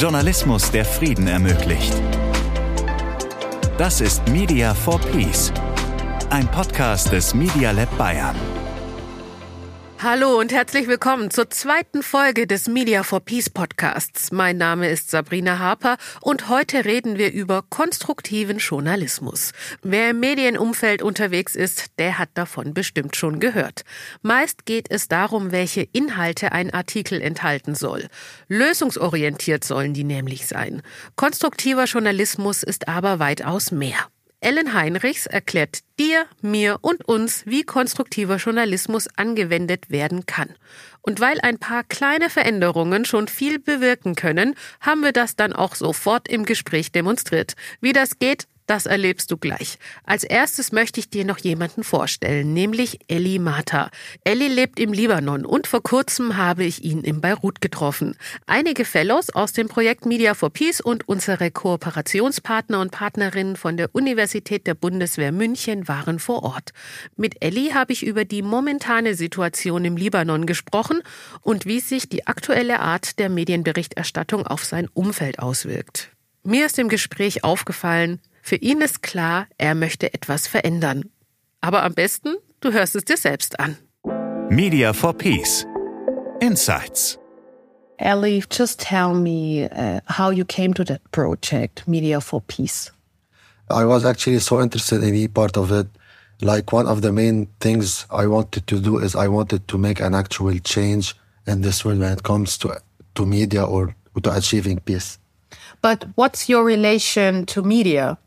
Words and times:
Journalismus, 0.00 0.70
der 0.70 0.86
Frieden 0.86 1.26
ermöglicht. 1.26 1.92
Das 3.76 4.00
ist 4.00 4.26
Media 4.30 4.72
for 4.72 4.98
Peace, 4.98 5.52
ein 6.30 6.50
Podcast 6.50 7.12
des 7.12 7.34
Media 7.34 7.70
Lab 7.70 7.94
Bayern. 7.98 8.59
Hallo 10.02 10.38
und 10.38 10.50
herzlich 10.50 10.88
willkommen 10.88 11.30
zur 11.30 11.50
zweiten 11.50 12.02
Folge 12.02 12.46
des 12.46 12.68
Media 12.68 13.02
for 13.02 13.20
Peace 13.20 13.50
Podcasts. 13.50 14.32
Mein 14.32 14.56
Name 14.56 14.88
ist 14.88 15.10
Sabrina 15.10 15.58
Harper 15.58 15.98
und 16.22 16.48
heute 16.48 16.86
reden 16.86 17.18
wir 17.18 17.30
über 17.34 17.62
konstruktiven 17.68 18.56
Journalismus. 18.56 19.52
Wer 19.82 20.12
im 20.12 20.20
Medienumfeld 20.20 21.02
unterwegs 21.02 21.54
ist, 21.54 21.98
der 21.98 22.18
hat 22.18 22.30
davon 22.32 22.72
bestimmt 22.72 23.14
schon 23.14 23.40
gehört. 23.40 23.82
Meist 24.22 24.64
geht 24.64 24.90
es 24.90 25.06
darum, 25.06 25.52
welche 25.52 25.82
Inhalte 25.82 26.52
ein 26.52 26.72
Artikel 26.72 27.20
enthalten 27.20 27.74
soll. 27.74 28.08
Lösungsorientiert 28.48 29.64
sollen 29.64 29.92
die 29.92 30.04
nämlich 30.04 30.46
sein. 30.46 30.80
Konstruktiver 31.14 31.84
Journalismus 31.84 32.62
ist 32.62 32.88
aber 32.88 33.18
weitaus 33.18 33.70
mehr. 33.70 34.08
Ellen 34.42 34.72
Heinrichs 34.72 35.26
erklärt 35.26 35.80
dir, 35.98 36.24
mir 36.40 36.78
und 36.80 37.06
uns, 37.06 37.44
wie 37.44 37.62
konstruktiver 37.62 38.36
Journalismus 38.36 39.06
angewendet 39.16 39.90
werden 39.90 40.24
kann. 40.24 40.54
Und 41.02 41.20
weil 41.20 41.40
ein 41.40 41.58
paar 41.58 41.84
kleine 41.84 42.30
Veränderungen 42.30 43.04
schon 43.04 43.28
viel 43.28 43.58
bewirken 43.58 44.14
können, 44.14 44.54
haben 44.80 45.02
wir 45.02 45.12
das 45.12 45.36
dann 45.36 45.52
auch 45.52 45.74
sofort 45.74 46.26
im 46.28 46.46
Gespräch 46.46 46.90
demonstriert. 46.90 47.54
Wie 47.82 47.92
das 47.92 48.18
geht, 48.18 48.46
das 48.70 48.86
erlebst 48.86 49.32
du 49.32 49.36
gleich. 49.36 49.78
Als 50.04 50.22
erstes 50.22 50.70
möchte 50.70 51.00
ich 51.00 51.10
dir 51.10 51.24
noch 51.24 51.38
jemanden 51.38 51.82
vorstellen, 51.82 52.54
nämlich 52.54 53.00
Elli 53.08 53.40
Mata. 53.40 53.90
Elli 54.22 54.46
lebt 54.46 54.78
im 54.78 54.92
Libanon 54.92 55.44
und 55.44 55.66
vor 55.66 55.82
kurzem 55.82 56.36
habe 56.36 56.62
ich 56.62 56.84
ihn 56.84 57.02
in 57.02 57.20
Beirut 57.20 57.60
getroffen. 57.60 58.14
Einige 58.46 58.84
Fellows 58.84 59.30
aus 59.30 59.52
dem 59.52 59.66
Projekt 59.66 60.06
Media 60.06 60.34
for 60.34 60.50
Peace 60.50 60.80
und 60.80 61.08
unsere 61.08 61.50
Kooperationspartner 61.50 62.80
und 62.80 62.92
Partnerinnen 62.92 63.56
von 63.56 63.76
der 63.76 63.92
Universität 63.92 64.68
der 64.68 64.74
Bundeswehr 64.74 65.32
München 65.32 65.88
waren 65.88 66.20
vor 66.20 66.44
Ort. 66.44 66.70
Mit 67.16 67.42
Elli 67.42 67.70
habe 67.74 67.92
ich 67.92 68.06
über 68.06 68.24
die 68.24 68.42
momentane 68.42 69.16
Situation 69.16 69.84
im 69.84 69.96
Libanon 69.96 70.46
gesprochen 70.46 71.02
und 71.40 71.66
wie 71.66 71.80
sich 71.80 72.08
die 72.08 72.28
aktuelle 72.28 72.78
Art 72.78 73.18
der 73.18 73.30
Medienberichterstattung 73.30 74.46
auf 74.46 74.64
sein 74.64 74.86
Umfeld 74.94 75.40
auswirkt. 75.40 76.12
Mir 76.44 76.66
ist 76.66 76.78
im 76.78 76.88
Gespräch 76.88 77.44
aufgefallen, 77.44 78.20
für 78.42 78.56
ihn 78.56 78.80
ist 78.80 79.02
klar, 79.02 79.46
er 79.58 79.74
möchte 79.74 80.12
etwas 80.12 80.46
verändern. 80.46 81.10
Aber 81.60 81.82
am 81.82 81.94
besten, 81.94 82.36
du 82.60 82.72
hörst 82.72 82.96
es 82.96 83.04
dir 83.04 83.16
selbst 83.16 83.60
an. 83.60 83.76
Media 84.50 84.92
for 84.92 85.12
Peace. 85.12 85.66
Insights. 86.40 87.18
Ellie, 87.98 88.42
just 88.50 88.80
tell 88.80 89.14
me 89.14 89.68
uh, 89.70 90.00
how 90.06 90.30
you 90.30 90.44
came 90.44 90.72
to 90.74 90.84
that 90.84 91.02
project, 91.12 91.86
Media 91.86 92.20
for 92.20 92.40
Peace. 92.40 92.90
I 93.68 93.84
was 93.84 94.04
actually 94.04 94.40
so 94.40 94.60
interested 94.60 95.02
in 95.02 95.12
being 95.12 95.28
part 95.28 95.56
of 95.56 95.70
it. 95.70 95.86
Like 96.40 96.72
one 96.72 96.88
of 96.88 97.02
the 97.02 97.12
main 97.12 97.46
things 97.60 98.06
I 98.10 98.26
wanted 98.26 98.66
to 98.66 98.80
do 98.80 98.98
is 98.98 99.14
I 99.14 99.28
wanted 99.28 99.68
to 99.68 99.78
make 99.78 100.00
an 100.00 100.14
actual 100.14 100.58
change 100.60 101.14
in 101.46 101.60
this 101.60 101.84
world 101.84 102.00
when 102.00 102.12
it 102.12 102.22
comes 102.22 102.56
to 102.58 102.80
to 103.14 103.26
media 103.26 103.64
or 103.64 103.94
to 104.22 104.34
achieving 104.34 104.80
peace. 104.80 105.18
But 105.82 106.06
what's 106.14 106.48
your 106.48 106.64
relation 106.64 107.46
to 107.46 107.62
media? 107.62 108.18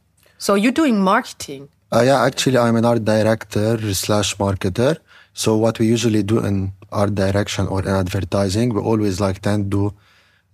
So 0.43 0.55
you're 0.55 0.73
doing 0.73 0.99
marketing. 0.99 1.69
Uh, 1.89 2.01
yeah, 2.05 2.21
actually, 2.21 2.57
I'm 2.57 2.75
an 2.75 2.83
art 2.83 3.05
director 3.05 3.93
slash 3.93 4.35
marketer. 4.35 4.97
So 5.33 5.55
what 5.55 5.79
we 5.79 5.85
usually 5.87 6.21
do 6.21 6.39
in 6.45 6.73
art 6.91 7.15
direction 7.15 7.67
or 7.67 7.79
in 7.81 7.87
advertising, 7.87 8.73
we 8.73 8.81
always 8.81 9.21
like 9.21 9.41
tend 9.41 9.71
to 9.71 9.93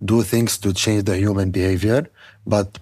do 0.04 0.22
things 0.22 0.58
to 0.58 0.72
change 0.72 1.06
the 1.06 1.16
human 1.16 1.50
behavior, 1.50 2.06
but 2.46 2.78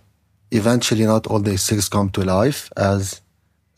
eventually 0.51 1.07
not 1.07 1.27
all 1.29 1.39
these 1.39 1.67
things 1.67 1.89
come 1.89 2.11
to 2.11 2.21
life 2.21 2.71
as 2.77 3.23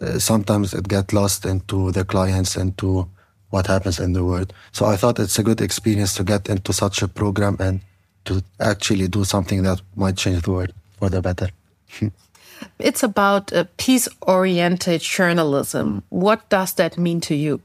uh, 0.00 0.18
sometimes 0.18 0.74
it 0.74 0.88
get 0.88 1.12
lost 1.12 1.46
into 1.46 1.92
the 1.92 2.04
clients 2.04 2.56
and 2.56 2.76
to 2.78 3.08
what 3.50 3.68
happens 3.68 4.00
in 4.00 4.12
the 4.12 4.24
world. 4.24 4.52
So 4.72 4.86
I 4.86 4.96
thought 4.96 5.20
it's 5.20 5.38
a 5.38 5.44
good 5.44 5.60
experience 5.60 6.14
to 6.14 6.24
get 6.24 6.48
into 6.48 6.72
such 6.72 7.00
a 7.00 7.06
program 7.06 7.56
and 7.60 7.80
to 8.24 8.42
actually 8.58 9.06
do 9.06 9.22
something 9.22 9.62
that 9.62 9.80
might 9.94 10.16
change 10.16 10.42
the 10.42 10.50
world 10.50 10.72
for 10.98 11.08
the 11.08 11.22
better. 11.22 11.50
It's 12.78 13.02
about 13.02 13.52
uh, 13.52 13.60
a 13.60 13.64
peace 13.64 14.08
oriented 14.22 15.00
journalism. 15.00 16.02
What 16.08 16.48
does 16.48 16.74
that 16.74 16.98
mean 16.98 17.20
to 17.22 17.34
you? 17.34 17.60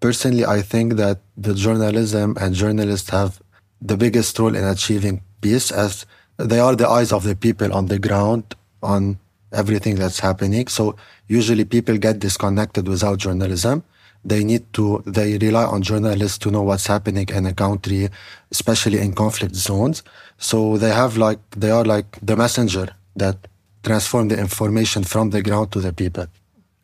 Personally, 0.00 0.44
I 0.44 0.62
think 0.62 0.94
that 0.94 1.20
the 1.36 1.54
journalism 1.54 2.36
and 2.40 2.54
journalists 2.54 3.10
have 3.10 3.40
the 3.80 3.96
biggest 3.96 4.38
role 4.38 4.54
in 4.54 4.64
achieving 4.64 5.22
peace 5.40 5.70
as 5.70 6.06
they 6.36 6.58
are 6.58 6.74
the 6.74 6.88
eyes 6.88 7.12
of 7.12 7.24
the 7.24 7.36
people 7.36 7.72
on 7.72 7.86
the 7.86 7.98
ground 7.98 8.54
on 8.82 9.18
everything 9.52 9.96
that's 9.96 10.20
happening. 10.20 10.66
So 10.68 10.96
usually 11.28 11.64
people 11.64 11.98
get 11.98 12.18
disconnected 12.18 12.88
without 12.88 13.18
journalism. 13.18 13.84
They 14.24 14.44
need 14.44 14.72
to, 14.74 15.02
they 15.04 15.38
rely 15.38 15.64
on 15.64 15.82
journalists 15.82 16.38
to 16.38 16.50
know 16.50 16.62
what's 16.62 16.86
happening 16.86 17.28
in 17.28 17.46
a 17.46 17.52
country, 17.52 18.08
especially 18.50 18.98
in 18.98 19.14
conflict 19.14 19.54
zones. 19.54 20.02
So 20.38 20.78
they 20.78 20.90
have 20.90 21.16
like, 21.16 21.38
they 21.50 21.70
are 21.70 21.84
like 21.84 22.18
the 22.22 22.36
messenger 22.36 22.88
that 23.16 23.36
transform 23.82 24.28
the 24.28 24.38
information 24.38 25.04
from 25.04 25.30
the 25.30 25.42
ground 25.42 25.72
to 25.72 25.80
the 25.80 25.92
people. 25.92 26.26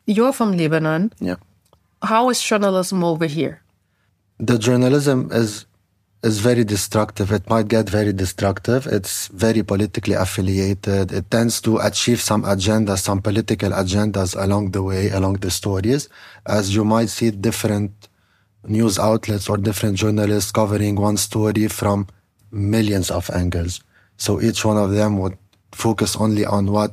You're 0.06 0.32
from 0.32 0.56
Lebanon. 0.56 1.12
Yeah. 1.20 1.36
How 2.02 2.30
is 2.30 2.42
journalism 2.42 3.04
over 3.04 3.26
here? 3.26 3.62
The 4.38 4.58
journalism 4.58 5.30
is 5.32 5.66
is 6.24 6.40
very 6.40 6.64
destructive. 6.64 7.30
It 7.30 7.48
might 7.48 7.68
get 7.68 7.88
very 7.88 8.12
destructive. 8.12 8.86
It's 8.86 9.28
very 9.28 9.62
politically 9.62 10.14
affiliated. 10.14 11.12
It 11.12 11.30
tends 11.30 11.60
to 11.60 11.78
achieve 11.78 12.20
some 12.20 12.42
agendas, 12.42 12.98
some 12.98 13.22
political 13.22 13.70
agendas 13.70 14.34
along 14.40 14.72
the 14.72 14.82
way, 14.82 15.10
along 15.10 15.34
the 15.34 15.50
stories, 15.50 16.08
as 16.46 16.74
you 16.74 16.84
might 16.84 17.08
see 17.08 17.30
different 17.30 18.08
news 18.66 18.98
outlets 18.98 19.48
or 19.48 19.56
different 19.56 19.96
journalists 19.96 20.50
covering 20.50 20.96
one 20.96 21.16
story 21.16 21.68
from 21.68 22.08
millions 22.50 23.10
of 23.10 23.30
angles. 23.30 23.80
So 24.16 24.40
each 24.40 24.64
one 24.64 24.76
of 24.76 24.90
them 24.90 25.18
would 25.18 25.38
focus 25.72 26.16
only 26.16 26.44
on 26.44 26.70
what 26.70 26.92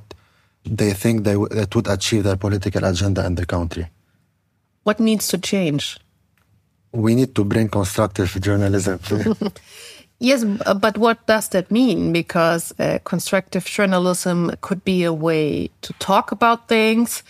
they 0.65 0.93
think 0.93 1.23
they 1.23 1.35
that 1.35 1.75
would 1.75 1.87
achieve 1.87 2.23
their 2.23 2.35
political 2.35 2.83
agenda 2.83 3.25
in 3.25 3.35
the 3.35 3.45
country. 3.45 3.87
What 4.83 4.99
needs 4.99 5.27
to 5.29 5.37
change? 5.37 5.97
We 6.91 7.15
need 7.15 7.35
to 7.35 7.43
bring 7.43 7.69
constructive 7.69 8.39
journalism. 8.41 8.99
yes, 10.19 10.43
but 10.43 10.97
what 10.97 11.25
does 11.27 11.49
that 11.49 11.69
mean? 11.71 12.13
Because 12.13 12.73
uh, 12.79 12.99
constructive 13.03 13.65
journalism 13.65 14.51
could 14.61 14.83
be 14.83 15.03
a 15.03 15.13
way 15.13 15.69
to 15.81 15.93
talk 15.93 16.31
about 16.31 16.67
things. 16.67 17.23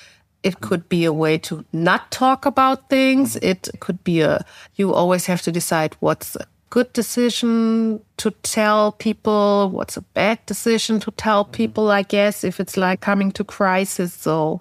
It 0.43 0.61
could 0.61 0.87
be 0.89 1.05
a 1.05 1.13
way 1.13 1.39
to 1.39 1.65
not 1.73 2.11
talk 2.11 2.45
about 2.45 2.89
things. 2.89 3.37
It 3.37 3.69
could 3.79 4.03
be 4.03 4.21
a, 4.21 4.45
you 4.75 4.93
always 4.93 5.25
have 5.25 5.41
to 5.43 5.51
decide 5.51 5.95
what's 5.99 6.37
good 6.75 6.91
decision 6.91 8.01
to 8.17 8.31
tell 8.43 8.91
people? 8.91 9.69
What's 9.69 9.95
a 9.95 10.01
bad 10.01 10.45
decision 10.45 10.99
to 10.99 11.11
tell 11.11 11.45
mm-hmm. 11.45 11.53
people, 11.53 11.89
I 11.89 12.03
guess, 12.03 12.43
if 12.43 12.59
it's 12.59 12.75
like 12.75 12.99
coming 12.99 13.31
to 13.31 13.45
crisis? 13.45 14.13
So 14.13 14.59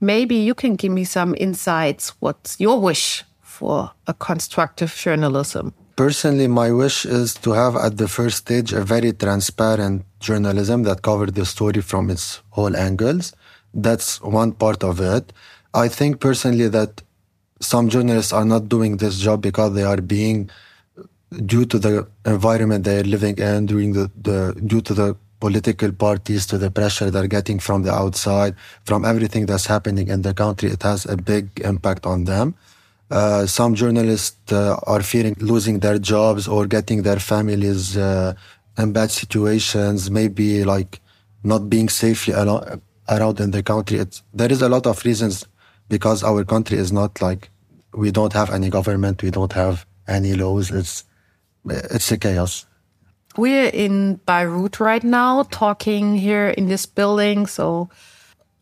maybe 0.00 0.36
you 0.36 0.54
can 0.54 0.76
give 0.76 0.92
me 0.92 1.02
some 1.02 1.34
insights. 1.36 2.10
What's 2.20 2.60
your 2.60 2.80
wish 2.80 3.24
for 3.42 3.90
a 4.06 4.14
constructive 4.14 4.94
journalism? 4.94 5.74
Personally, 5.96 6.46
my 6.46 6.70
wish 6.70 7.04
is 7.04 7.34
to 7.44 7.50
have 7.50 7.74
at 7.74 7.96
the 7.96 8.06
first 8.06 8.36
stage 8.36 8.72
a 8.72 8.84
very 8.84 9.12
transparent 9.12 10.04
journalism 10.20 10.84
that 10.84 11.02
covers 11.02 11.32
the 11.32 11.44
story 11.44 11.82
from 11.82 12.08
its 12.08 12.40
whole 12.50 12.76
angles. 12.76 13.32
That's 13.74 14.20
one 14.22 14.52
part 14.52 14.84
of 14.84 15.00
it. 15.00 15.32
I 15.74 15.88
think 15.88 16.20
personally 16.20 16.68
that 16.68 17.02
some 17.60 17.88
journalists 17.88 18.32
are 18.32 18.44
not 18.44 18.68
doing 18.68 18.98
this 18.98 19.18
job 19.18 19.42
because 19.42 19.74
they 19.74 19.82
are 19.82 20.00
being 20.00 20.50
due 21.44 21.66
to 21.66 21.78
the 21.78 22.06
environment 22.24 22.84
they're 22.84 23.04
living 23.04 23.36
in, 23.38 23.66
during 23.66 23.92
the, 23.92 24.10
the 24.20 24.54
due 24.66 24.80
to 24.80 24.94
the 24.94 25.16
political 25.40 25.92
parties, 25.92 26.46
to 26.46 26.58
the 26.58 26.70
pressure 26.70 27.10
they're 27.10 27.28
getting 27.28 27.58
from 27.58 27.82
the 27.82 27.92
outside, 27.92 28.54
from 28.84 29.04
everything 29.04 29.46
that's 29.46 29.66
happening 29.66 30.08
in 30.08 30.22
the 30.22 30.34
country, 30.34 30.70
it 30.70 30.82
has 30.82 31.06
a 31.06 31.16
big 31.16 31.48
impact 31.64 32.06
on 32.06 32.24
them. 32.24 32.54
Uh, 33.10 33.46
some 33.46 33.74
journalists 33.74 34.52
uh, 34.52 34.78
are 34.86 35.02
fearing 35.02 35.34
losing 35.38 35.78
their 35.78 35.98
jobs 35.98 36.46
or 36.46 36.66
getting 36.66 37.02
their 37.02 37.18
families 37.18 37.96
uh, 37.96 38.34
in 38.76 38.92
bad 38.92 39.10
situations, 39.10 40.10
maybe 40.10 40.64
like 40.64 41.00
not 41.42 41.70
being 41.70 41.88
safely 41.88 42.34
around 42.34 43.40
in 43.40 43.50
the 43.50 43.62
country. 43.62 43.98
It's, 43.98 44.22
there 44.34 44.52
is 44.52 44.60
a 44.60 44.68
lot 44.68 44.86
of 44.86 45.02
reasons 45.04 45.46
because 45.88 46.22
our 46.22 46.44
country 46.44 46.78
is 46.78 46.92
not 46.92 47.22
like 47.22 47.48
we 47.94 48.10
don't 48.10 48.32
have 48.34 48.50
any 48.50 48.68
government, 48.68 49.22
we 49.22 49.30
don't 49.30 49.52
have 49.52 49.86
any 50.06 50.34
laws. 50.34 50.70
It's 50.70 51.04
it's 51.66 52.10
a 52.12 52.18
chaos. 52.18 52.66
We're 53.36 53.68
in 53.68 54.16
Beirut 54.26 54.80
right 54.80 55.04
now, 55.04 55.44
talking 55.44 56.16
here 56.16 56.48
in 56.48 56.68
this 56.68 56.86
building. 56.86 57.46
So, 57.46 57.88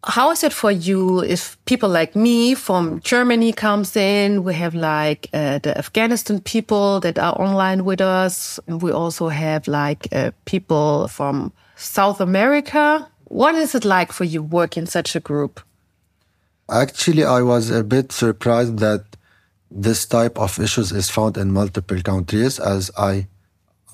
how 0.04 0.30
is 0.30 0.44
it 0.44 0.52
for 0.52 0.70
you 0.70 1.22
if 1.22 1.56
people 1.64 1.88
like 1.88 2.14
me 2.14 2.54
from 2.54 3.00
Germany 3.00 3.52
comes 3.52 3.96
in? 3.96 4.44
We 4.44 4.54
have 4.54 4.74
like 4.74 5.28
uh, 5.32 5.58
the 5.58 5.76
Afghanistan 5.78 6.40
people 6.40 7.00
that 7.00 7.18
are 7.18 7.40
online 7.40 7.84
with 7.84 8.00
us. 8.00 8.60
And 8.66 8.82
we 8.82 8.92
also 8.92 9.28
have 9.28 9.66
like 9.66 10.08
uh, 10.12 10.32
people 10.44 11.08
from 11.08 11.52
South 11.76 12.20
America. 12.20 13.08
What 13.24 13.54
is 13.54 13.74
it 13.74 13.84
like 13.84 14.12
for 14.12 14.24
you 14.24 14.42
work 14.42 14.76
in 14.76 14.86
such 14.86 15.16
a 15.16 15.20
group? 15.20 15.60
Actually, 16.70 17.24
I 17.24 17.42
was 17.42 17.70
a 17.70 17.82
bit 17.82 18.12
surprised 18.12 18.78
that 18.78 19.04
this 19.70 20.06
type 20.06 20.38
of 20.38 20.58
issues 20.58 20.92
is 20.92 21.10
found 21.10 21.36
in 21.36 21.52
multiple 21.52 22.00
countries 22.02 22.58
as 22.58 22.90
I 22.96 23.26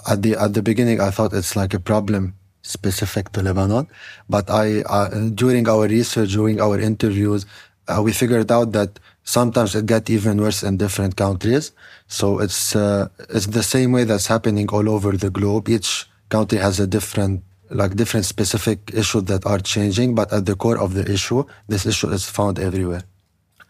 at 0.08 0.22
the 0.22 0.36
at 0.36 0.54
the 0.54 0.62
beginning 0.62 1.00
I 1.00 1.10
thought 1.10 1.32
it's 1.32 1.56
like 1.56 1.74
a 1.74 1.80
problem 1.80 2.34
specific 2.62 3.32
to 3.32 3.42
Lebanon. 3.42 3.88
But 4.28 4.50
I, 4.50 4.82
uh, 4.82 5.28
during 5.34 5.68
our 5.68 5.86
research, 5.86 6.32
during 6.32 6.60
our 6.60 6.78
interviews, 6.78 7.44
uh, 7.88 8.00
we 8.02 8.12
figured 8.12 8.50
out 8.50 8.72
that 8.72 8.98
sometimes 9.24 9.74
it 9.74 9.86
gets 9.86 10.10
even 10.10 10.40
worse 10.40 10.62
in 10.62 10.76
different 10.76 11.16
countries. 11.16 11.72
So 12.06 12.38
it's 12.38 12.74
uh, 12.74 13.08
it's 13.30 13.46
the 13.46 13.62
same 13.62 13.92
way 13.92 14.04
that's 14.04 14.26
happening 14.26 14.68
all 14.70 14.88
over 14.88 15.12
the 15.12 15.30
globe. 15.30 15.68
Each 15.68 16.06
country 16.28 16.58
has 16.58 16.80
a 16.80 16.86
different 16.86 17.42
like 17.70 17.96
different 17.96 18.26
specific 18.26 18.90
issues 18.92 19.24
that 19.24 19.46
are 19.46 19.58
changing, 19.58 20.14
but 20.14 20.32
at 20.32 20.46
the 20.46 20.54
core 20.54 20.78
of 20.78 20.94
the 20.94 21.10
issue, 21.10 21.44
this 21.68 21.86
issue 21.86 22.08
is 22.10 22.28
found 22.28 22.58
everywhere. 22.58 23.02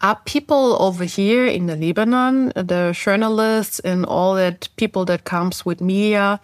Are 0.03 0.19
people 0.25 0.75
over 0.81 1.05
here 1.05 1.47
in 1.47 1.67
the 1.67 1.77
Lebanon, 1.77 2.51
the 2.57 2.93
journalists 2.93 3.79
and 3.79 4.05
all 4.05 4.35
that 4.35 4.67
people 4.75 5.05
that 5.05 5.23
comes 5.23 5.65
with 5.65 5.79
media, 5.79 6.41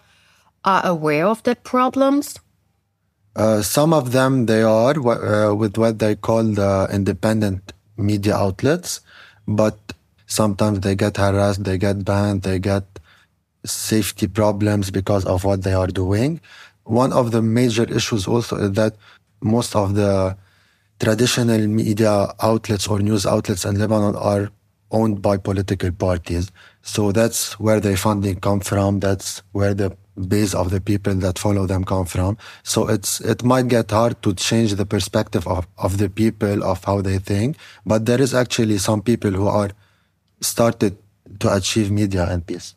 are 0.64 0.86
aware 0.86 1.26
of 1.26 1.42
that 1.42 1.62
problems? 1.62 2.38
Uh, 3.36 3.60
some 3.60 3.92
of 3.92 4.12
them 4.12 4.46
they 4.46 4.62
are 4.62 4.96
uh, 4.96 5.54
with 5.54 5.76
what 5.76 5.98
they 5.98 6.16
call 6.16 6.42
the 6.42 6.88
independent 6.90 7.74
media 7.98 8.34
outlets, 8.34 9.02
but 9.46 9.76
sometimes 10.26 10.80
they 10.80 10.94
get 10.94 11.18
harassed, 11.18 11.64
they 11.64 11.76
get 11.76 12.02
banned, 12.02 12.42
they 12.42 12.58
get 12.58 12.84
safety 13.66 14.26
problems 14.26 14.90
because 14.90 15.26
of 15.26 15.44
what 15.44 15.64
they 15.64 15.74
are 15.74 15.86
doing. 15.86 16.40
One 16.84 17.12
of 17.12 17.30
the 17.30 17.42
major 17.42 17.84
issues 17.84 18.26
also 18.26 18.56
is 18.56 18.72
that 18.72 18.96
most 19.42 19.76
of 19.76 19.94
the 19.94 20.34
traditional 21.00 21.66
media 21.66 22.28
outlets 22.42 22.86
or 22.86 23.00
news 23.00 23.26
outlets 23.26 23.64
in 23.64 23.78
Lebanon 23.78 24.14
are 24.16 24.50
owned 24.90 25.22
by 25.22 25.36
political 25.36 25.90
parties. 25.90 26.52
So 26.82 27.12
that's 27.12 27.58
where 27.58 27.80
their 27.80 27.96
funding 27.96 28.40
come 28.40 28.60
from. 28.60 29.00
That's 29.00 29.42
where 29.52 29.72
the 29.74 29.96
base 30.28 30.54
of 30.54 30.70
the 30.70 30.80
people 30.80 31.14
that 31.14 31.38
follow 31.38 31.66
them 31.66 31.84
come 31.84 32.04
from. 32.04 32.36
So 32.62 32.88
it's 32.88 33.20
it 33.20 33.42
might 33.42 33.68
get 33.68 33.90
hard 33.90 34.20
to 34.22 34.34
change 34.34 34.74
the 34.74 34.84
perspective 34.84 35.46
of, 35.46 35.66
of 35.78 35.98
the 35.98 36.10
people 36.10 36.62
of 36.62 36.84
how 36.84 37.00
they 37.00 37.18
think. 37.18 37.56
But 37.86 38.06
there 38.06 38.20
is 38.20 38.34
actually 38.34 38.78
some 38.78 39.00
people 39.00 39.30
who 39.30 39.46
are 39.46 39.70
started 40.40 40.98
to 41.38 41.54
achieve 41.54 41.90
media 41.90 42.26
and 42.28 42.46
peace. 42.46 42.74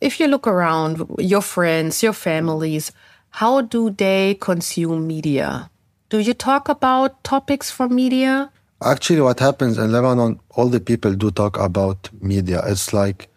If 0.00 0.20
you 0.20 0.26
look 0.26 0.46
around 0.46 1.06
your 1.18 1.42
friends, 1.42 2.02
your 2.02 2.12
families, 2.12 2.92
how 3.30 3.62
do 3.62 3.90
they 3.90 4.36
consume 4.40 5.06
media? 5.06 5.70
Do 6.12 6.18
you 6.18 6.34
talk 6.34 6.68
about 6.68 7.24
topics 7.24 7.70
from 7.70 7.94
media? 7.94 8.52
Actually, 8.84 9.22
what 9.22 9.40
happens 9.40 9.78
in 9.78 9.92
Lebanon, 9.92 10.40
all 10.50 10.68
the 10.68 10.78
people 10.78 11.14
do 11.14 11.30
talk 11.30 11.58
about 11.58 12.10
media. 12.20 12.60
It's 12.66 12.92
like 12.92 13.30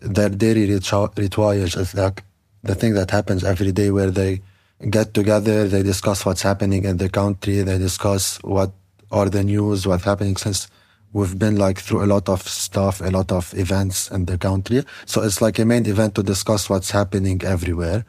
their 0.00 0.28
daily 0.28 0.70
rituals. 0.70 1.74
It's 1.74 1.92
like 1.92 2.22
the 2.62 2.76
thing 2.76 2.94
that 2.94 3.10
happens 3.10 3.42
every 3.42 3.72
day 3.72 3.90
where 3.90 4.12
they 4.12 4.42
get 4.90 5.12
together, 5.12 5.66
they 5.66 5.82
discuss 5.82 6.24
what's 6.24 6.42
happening 6.42 6.84
in 6.84 6.98
the 6.98 7.08
country, 7.08 7.62
they 7.62 7.78
discuss 7.78 8.38
what 8.44 8.70
are 9.10 9.28
the 9.28 9.42
news, 9.42 9.88
what's 9.88 10.04
happening 10.04 10.36
since 10.36 10.68
we've 11.12 11.36
been 11.36 11.56
like 11.56 11.80
through 11.80 12.04
a 12.04 12.06
lot 12.06 12.28
of 12.28 12.46
stuff, 12.46 13.00
a 13.00 13.10
lot 13.10 13.32
of 13.32 13.52
events 13.54 14.08
in 14.08 14.26
the 14.26 14.38
country. 14.38 14.84
So 15.04 15.20
it's 15.24 15.42
like 15.42 15.58
a 15.58 15.64
main 15.64 15.84
event 15.84 16.14
to 16.14 16.22
discuss 16.22 16.70
what's 16.70 16.92
happening 16.92 17.42
everywhere. 17.42 18.04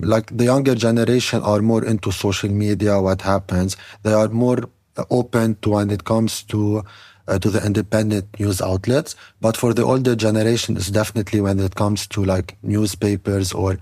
Like 0.00 0.36
the 0.36 0.44
younger 0.44 0.74
generation 0.74 1.42
are 1.42 1.60
more 1.60 1.84
into 1.84 2.12
social 2.12 2.50
media, 2.50 3.00
what 3.00 3.22
happens. 3.22 3.76
They 4.02 4.12
are 4.12 4.28
more 4.28 4.68
open 5.10 5.56
to 5.62 5.70
when 5.70 5.90
it 5.90 6.04
comes 6.04 6.42
to 6.44 6.84
uh, 7.28 7.38
to 7.38 7.50
the 7.50 7.64
independent 7.64 8.26
news 8.38 8.60
outlets. 8.60 9.14
But 9.40 9.56
for 9.56 9.72
the 9.74 9.82
older 9.82 10.16
generation, 10.16 10.76
it's 10.76 10.90
definitely 10.90 11.40
when 11.40 11.60
it 11.60 11.74
comes 11.74 12.06
to 12.08 12.24
like 12.24 12.56
newspapers 12.62 13.52
or 13.52 13.78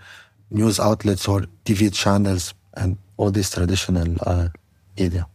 news 0.50 0.78
outlets 0.78 1.26
or 1.28 1.46
TV 1.64 1.92
channels 1.92 2.54
and 2.74 2.96
all 3.16 3.30
these 3.30 3.50
traditional 3.50 4.16
uh, 4.26 4.48
media. 4.98 5.26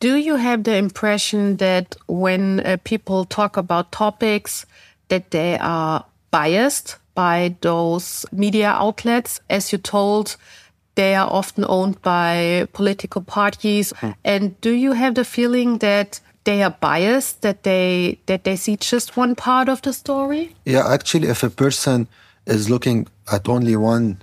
Do 0.00 0.16
you 0.16 0.36
have 0.36 0.64
the 0.64 0.76
impression 0.76 1.56
that 1.56 1.96
when 2.06 2.60
uh, 2.60 2.76
people 2.84 3.24
talk 3.24 3.56
about 3.56 3.90
topics, 3.90 4.64
that 5.08 5.30
they 5.30 5.58
are 5.58 6.04
biased 6.30 6.96
by 7.18 7.56
those 7.62 8.24
media 8.30 8.70
outlets? 8.70 9.40
As 9.50 9.72
you 9.72 9.78
told, 9.78 10.36
they 10.94 11.16
are 11.16 11.28
often 11.40 11.64
owned 11.68 12.00
by 12.02 12.68
political 12.72 13.22
parties. 13.22 13.92
Mm. 13.94 14.14
And 14.24 14.60
do 14.60 14.70
you 14.70 14.92
have 14.92 15.16
the 15.16 15.24
feeling 15.24 15.78
that 15.78 16.20
they 16.44 16.62
are 16.62 16.76
biased, 16.80 17.42
that 17.42 17.64
they 17.64 18.20
that 18.26 18.44
they 18.44 18.56
see 18.56 18.76
just 18.76 19.16
one 19.16 19.34
part 19.34 19.68
of 19.68 19.82
the 19.82 19.92
story? 19.92 20.54
Yeah, 20.64 20.86
actually 20.86 21.28
if 21.28 21.42
a 21.42 21.50
person 21.50 22.06
is 22.46 22.70
looking 22.70 23.08
at 23.32 23.48
only 23.48 23.74
one 23.74 24.22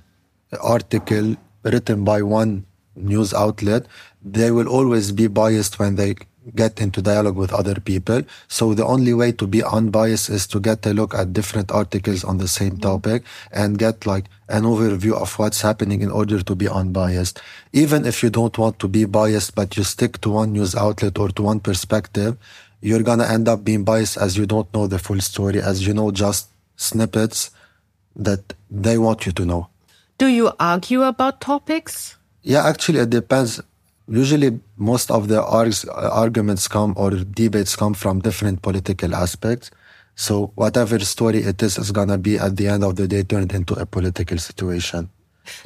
article 0.63 1.35
written 1.63 2.05
by 2.05 2.21
one 2.21 2.65
news 2.95 3.33
outlet, 3.33 3.87
they 4.23 4.51
will 4.51 4.69
always 4.69 5.11
be 5.11 5.27
biased 5.27 5.79
when 5.79 5.95
they 5.95 6.15
get 6.53 6.79
into 6.79 7.01
dialogue 7.01 7.35
with 7.35 7.51
other 7.51 7.75
people. 7.75 8.21
So 8.47 8.73
the 8.73 8.85
only 8.85 9.13
way 9.13 9.31
to 9.33 9.47
be 9.47 9.63
unbiased 9.63 10.29
is 10.29 10.45
to 10.47 10.59
get 10.59 10.85
a 10.85 10.93
look 10.93 11.15
at 11.15 11.33
different 11.33 11.71
articles 11.71 12.23
on 12.23 12.37
the 12.37 12.47
same 12.47 12.71
mm-hmm. 12.71 12.81
topic 12.81 13.23
and 13.51 13.79
get 13.79 14.05
like 14.05 14.25
an 14.49 14.63
overview 14.63 15.13
of 15.13 15.37
what's 15.39 15.61
happening 15.61 16.01
in 16.01 16.11
order 16.11 16.43
to 16.43 16.55
be 16.55 16.67
unbiased. 16.67 17.41
Even 17.73 18.05
if 18.05 18.21
you 18.21 18.29
don't 18.29 18.57
want 18.57 18.77
to 18.79 18.87
be 18.87 19.05
biased, 19.05 19.55
but 19.55 19.75
you 19.75 19.83
stick 19.83 20.21
to 20.21 20.29
one 20.29 20.53
news 20.53 20.75
outlet 20.75 21.17
or 21.17 21.29
to 21.29 21.41
one 21.41 21.59
perspective, 21.59 22.37
you're 22.81 23.03
going 23.03 23.19
to 23.19 23.29
end 23.29 23.47
up 23.47 23.63
being 23.63 23.83
biased 23.83 24.17
as 24.17 24.37
you 24.37 24.45
don't 24.45 24.71
know 24.73 24.85
the 24.85 24.99
full 24.99 25.19
story, 25.19 25.61
as 25.61 25.87
you 25.87 25.93
know 25.93 26.11
just 26.11 26.49
snippets 26.75 27.49
that 28.15 28.53
they 28.69 28.97
want 28.97 29.25
you 29.25 29.31
to 29.31 29.45
know. 29.45 29.67
Do 30.17 30.27
you 30.27 30.51
argue 30.59 31.01
about 31.01 31.41
topics? 31.41 32.15
Yeah, 32.43 32.65
actually, 32.65 32.99
it 32.99 33.09
depends 33.09 33.59
usually 34.07 34.59
most 34.77 35.11
of 35.11 35.27
the 35.27 35.41
args, 35.41 35.87
arguments 35.93 36.67
come 36.67 36.93
or 36.97 37.11
debates 37.11 37.75
come 37.75 37.93
from 37.93 38.19
different 38.19 38.61
political 38.61 39.15
aspects. 39.15 39.71
So 40.15 40.51
whatever 40.55 40.99
story 40.99 41.43
it 41.43 41.61
is 41.61 41.77
is 41.77 41.91
gonna 41.91 42.17
be 42.17 42.37
at 42.39 42.55
the 42.55 42.67
end 42.67 42.83
of 42.83 42.95
the 42.95 43.07
day 43.07 43.23
turned 43.23 43.53
into 43.53 43.73
a 43.75 43.85
political 43.85 44.37
situation. 44.37 45.09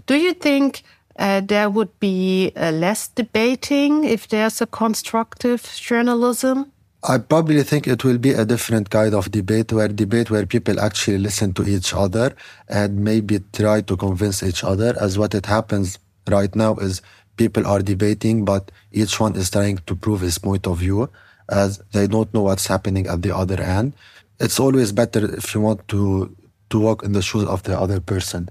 Do 0.07 0.16
you 0.16 0.33
think 0.33 0.83
uh, 1.18 1.42
there 1.42 1.69
would 1.69 1.99
be 1.99 2.52
uh, 2.56 2.71
less 2.71 3.07
debating 3.09 4.04
if 4.06 4.28
there's 4.28 4.61
a 4.61 4.66
constructive 4.66 5.63
journalism? 5.75 6.71
I 7.04 7.18
probably 7.18 7.63
think 7.63 7.87
it 7.87 8.04
will 8.04 8.18
be 8.18 8.31
a 8.31 8.44
different 8.44 8.90
kind 8.90 9.13
of 9.13 9.31
debate 9.31 9.71
where 9.71 9.87
debate 9.87 10.30
where 10.30 10.45
people 10.45 10.81
actually 10.81 11.18
listen 11.18 11.54
to 11.54 11.66
each 11.66 11.94
other 11.94 12.35
and 12.68 12.99
maybe 12.99 13.40
try 13.54 13.81
to 13.81 13.95
convince 13.95 14.44
each 14.44 14.66
other 14.66 14.95
as 14.99 15.18
what 15.18 15.33
it 15.33 15.45
happens 15.45 15.97
right 16.28 16.54
now 16.56 16.75
is 16.75 17.02
people 17.39 17.65
are 17.65 17.81
debating, 17.81 18.43
but 18.43 18.69
each 18.91 19.19
one 19.19 19.35
is 19.35 19.49
trying 19.49 19.77
to 19.87 19.95
prove 19.95 20.21
his 20.21 20.37
point 20.37 20.67
of 20.67 20.77
view 20.77 21.09
as 21.49 21.81
they 21.93 22.05
don't 22.05 22.31
know 22.33 22.43
what's 22.43 22.67
happening 22.67 23.07
at 23.07 23.23
the 23.23 23.35
other 23.35 23.59
end. 23.61 23.93
It's 24.39 24.59
always 24.59 24.91
better 24.91 25.21
if 25.39 25.55
you 25.55 25.61
want 25.61 25.87
to 25.87 26.35
to 26.69 26.79
walk 26.79 27.01
in 27.01 27.13
the 27.13 27.23
shoes 27.23 27.47
of 27.55 27.63
the 27.63 27.75
other 27.83 27.99
person. 27.99 28.49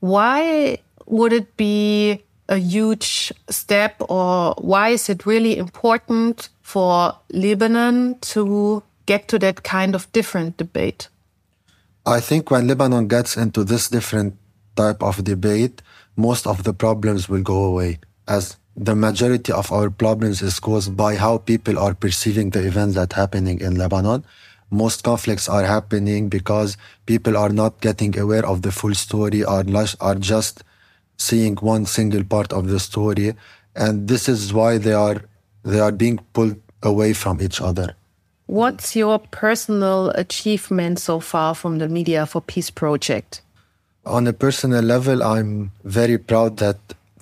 Why 0.00 0.78
would 1.06 1.32
it 1.32 1.56
be 1.56 2.24
a 2.48 2.58
huge 2.58 3.32
step 3.48 3.94
or 4.08 4.54
why 4.58 4.88
is 4.96 5.08
it 5.08 5.24
really 5.24 5.54
important 5.56 6.48
for 6.62 7.14
Lebanon 7.30 8.18
to 8.34 8.82
get 9.06 9.28
to 9.28 9.38
that 9.38 9.62
kind 9.62 9.94
of 9.94 10.10
different 10.12 10.56
debate? 10.56 11.08
I 12.04 12.18
think 12.20 12.50
when 12.50 12.66
Lebanon 12.66 13.06
gets 13.06 13.36
into 13.36 13.62
this 13.62 13.88
different 13.88 14.34
type 14.74 15.00
of 15.00 15.22
debate, 15.22 15.80
most 16.16 16.46
of 16.46 16.64
the 16.64 16.74
problems 16.74 17.28
will 17.28 17.46
go 17.54 17.64
away 17.64 17.98
as 18.26 18.56
the 18.76 18.94
majority 18.94 19.52
of 19.52 19.70
our 19.70 19.90
problems 19.90 20.42
is 20.42 20.58
caused 20.58 20.96
by 20.96 21.14
how 21.16 21.38
people 21.38 21.78
are 21.78 21.94
perceiving 21.94 22.50
the 22.50 22.66
events 22.66 22.96
that 22.96 23.12
happening 23.12 23.60
in 23.60 23.76
Lebanon. 23.76 24.24
Most 24.70 25.04
conflicts 25.04 25.48
are 25.48 25.64
happening 25.64 26.28
because 26.28 26.76
people 27.06 27.36
are 27.36 27.50
not 27.50 27.80
getting 27.80 28.18
aware 28.18 28.44
of 28.44 28.62
the 28.62 28.72
full 28.72 28.94
story 28.94 29.44
or 29.44 29.64
are 30.00 30.14
just 30.16 30.64
seeing 31.16 31.54
one 31.56 31.86
single 31.86 32.24
part 32.24 32.52
of 32.52 32.66
the 32.66 32.80
story. 32.80 33.34
And 33.76 34.08
this 34.08 34.28
is 34.28 34.52
why 34.52 34.78
they 34.78 34.92
are, 34.92 35.22
they 35.62 35.78
are 35.78 35.92
being 35.92 36.18
pulled 36.32 36.60
away 36.82 37.12
from 37.12 37.40
each 37.40 37.60
other. 37.60 37.94
What's 38.46 38.94
your 38.96 39.18
personal 39.20 40.10
achievement 40.10 40.98
so 40.98 41.20
far 41.20 41.54
from 41.54 41.78
the 41.78 41.88
Media 41.88 42.26
for 42.26 42.42
Peace 42.42 42.70
project? 42.70 43.40
On 44.04 44.26
a 44.26 44.32
personal 44.32 44.82
level, 44.82 45.22
I'm 45.22 45.72
very 45.82 46.18
proud 46.18 46.58
that 46.58 46.76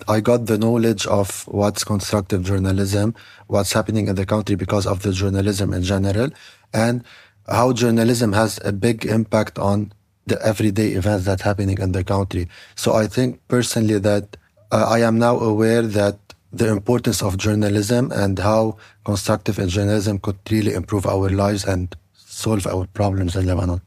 I 0.07 0.19
got 0.19 0.45
the 0.45 0.57
knowledge 0.57 1.05
of 1.07 1.47
what's 1.47 1.83
constructive 1.83 2.43
journalism, 2.43 3.15
what's 3.47 3.73
happening 3.73 4.07
in 4.07 4.15
the 4.15 4.25
country 4.25 4.55
because 4.55 4.85
of 4.85 5.01
the 5.01 5.11
journalism 5.11 5.73
in 5.73 5.83
general, 5.83 6.29
and 6.73 7.03
how 7.47 7.73
journalism 7.73 8.33
has 8.33 8.59
a 8.63 8.71
big 8.71 9.05
impact 9.05 9.59
on 9.59 9.93
the 10.25 10.41
everyday 10.45 10.89
events 10.91 11.25
that 11.25 11.41
happening 11.41 11.77
in 11.79 11.91
the 11.91 12.03
country. 12.03 12.47
So 12.75 12.93
I 12.93 13.07
think 13.07 13.45
personally 13.47 13.99
that 13.99 14.37
uh, 14.71 14.87
I 14.89 14.99
am 14.99 15.19
now 15.19 15.39
aware 15.39 15.81
that 15.81 16.17
the 16.51 16.69
importance 16.69 17.21
of 17.21 17.37
journalism 17.37 18.11
and 18.11 18.39
how 18.39 18.77
constructive 19.03 19.55
journalism 19.67 20.19
could 20.19 20.37
really 20.49 20.73
improve 20.73 21.05
our 21.05 21.29
lives 21.29 21.65
and 21.65 21.95
solve 22.13 22.65
our 22.67 22.85
problems 22.93 23.35
in 23.35 23.47
Lebanon. 23.47 23.81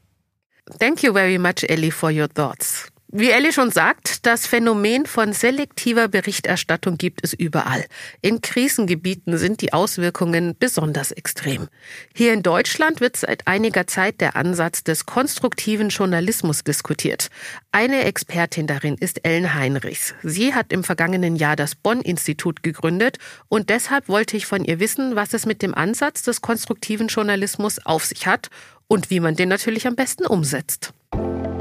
Thank 0.73 1.02
you 1.02 1.12
very 1.12 1.38
much, 1.38 1.64
Eli, 1.70 1.90
for 1.90 2.11
your 2.11 2.26
thoughts. 2.26 2.90
Wie 3.18 3.30
Ellie 3.30 3.50
schon 3.50 3.70
sagt, 3.70 4.26
das 4.26 4.46
Phänomen 4.46 5.06
von 5.06 5.32
selektiver 5.32 6.06
Berichterstattung 6.06 6.99
gibt 6.99 7.20
es 7.25 7.32
überall. 7.32 7.87
In 8.20 8.42
Krisengebieten 8.42 9.38
sind 9.38 9.62
die 9.62 9.73
Auswirkungen 9.73 10.54
besonders 10.58 11.12
extrem. 11.12 11.68
Hier 12.14 12.35
in 12.35 12.42
Deutschland 12.42 13.00
wird 13.00 13.16
seit 13.16 13.46
einiger 13.46 13.87
Zeit 13.87 14.20
der 14.20 14.37
Ansatz 14.37 14.85
des 14.85 15.06
konstruktiven 15.06 15.88
Journalismus 15.88 16.62
diskutiert. 16.62 17.28
Eine 17.73 18.04
Expertin 18.04 18.66
darin 18.66 18.96
ist 18.96 19.25
Ellen 19.25 19.54
Heinrichs. 19.54 20.12
Sie 20.23 20.52
hat 20.52 20.70
im 20.70 20.85
vergangenen 20.85 21.37
Jahr 21.37 21.56
das 21.56 21.75
Bonn-Institut 21.75 22.62
gegründet 22.62 23.16
und 23.49 23.70
deshalb 23.70 24.11
wollte 24.11 24.37
ich 24.37 24.44
von 24.44 24.62
ihr 24.62 24.78
wissen, 24.78 25.16
was 25.16 25.32
es 25.32 25.46
mit 25.46 25.62
dem 25.62 25.75
Ansatz 25.75 26.20
des 26.20 26.42
konstruktiven 26.42 27.08
Journalismus 27.08 27.78
auf 27.87 28.04
sich 28.04 28.26
hat 28.26 28.50
und 28.88 29.08
wie 29.08 29.20
man 29.20 29.37
den 29.37 29.49
natürlich 29.49 29.87
am 29.87 29.96
besten 29.96 30.26
umsetzt. 30.26 30.92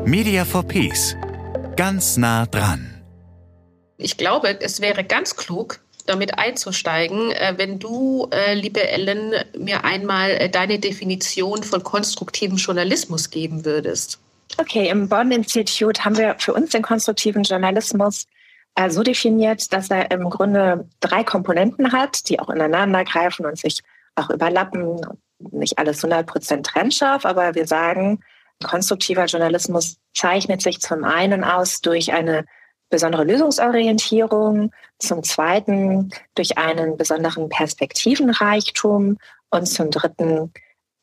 Media 0.03 0.43
for 0.43 0.61
Peace 0.61 1.15
ganz 1.75 2.17
nah 2.17 2.45
dran. 2.45 3.01
Ich 3.97 4.17
glaube, 4.17 4.59
es 4.61 4.81
wäre 4.81 5.03
ganz 5.03 5.35
klug, 5.35 5.79
damit 6.05 6.37
einzusteigen, 6.37 7.31
äh, 7.31 7.53
wenn 7.57 7.79
du, 7.79 8.27
äh, 8.31 8.53
liebe 8.53 8.87
Ellen, 8.87 9.33
mir 9.57 9.83
einmal 9.83 10.31
äh, 10.31 10.49
deine 10.49 10.79
Definition 10.79 11.63
von 11.63 11.83
konstruktivem 11.83 12.57
Journalismus 12.57 13.29
geben 13.29 13.65
würdest. 13.65 14.19
Okay, 14.57 14.89
im 14.89 15.09
Bonn-Institut 15.09 16.05
haben 16.05 16.17
wir 16.17 16.35
für 16.37 16.53
uns 16.53 16.69
den 16.69 16.81
konstruktiven 16.81 17.43
Journalismus 17.43 18.25
so 18.89 19.03
definiert, 19.03 19.71
dass 19.71 19.89
er 19.89 20.11
im 20.11 20.29
Grunde 20.29 20.89
drei 20.99 21.23
Komponenten 21.23 21.93
hat, 21.93 22.27
die 22.27 22.41
auch 22.41 22.49
ineinander 22.49 23.05
greifen 23.05 23.45
und 23.45 23.57
sich 23.57 23.81
auch 24.15 24.29
überlappen. 24.29 24.99
Nicht 25.51 25.79
alles 25.79 26.03
100% 26.03 26.63
trennscharf, 26.63 27.25
aber 27.25 27.55
wir 27.55 27.67
sagen, 27.67 28.19
Konstruktiver 28.63 29.25
Journalismus 29.25 29.97
zeichnet 30.13 30.61
sich 30.61 30.79
zum 30.79 31.03
einen 31.03 31.43
aus 31.43 31.81
durch 31.81 32.13
eine 32.13 32.45
besondere 32.89 33.23
Lösungsorientierung, 33.23 34.71
zum 34.99 35.23
zweiten 35.23 36.11
durch 36.35 36.57
einen 36.57 36.97
besonderen 36.97 37.49
Perspektivenreichtum 37.49 39.17
und 39.49 39.65
zum 39.65 39.91
dritten 39.91 40.53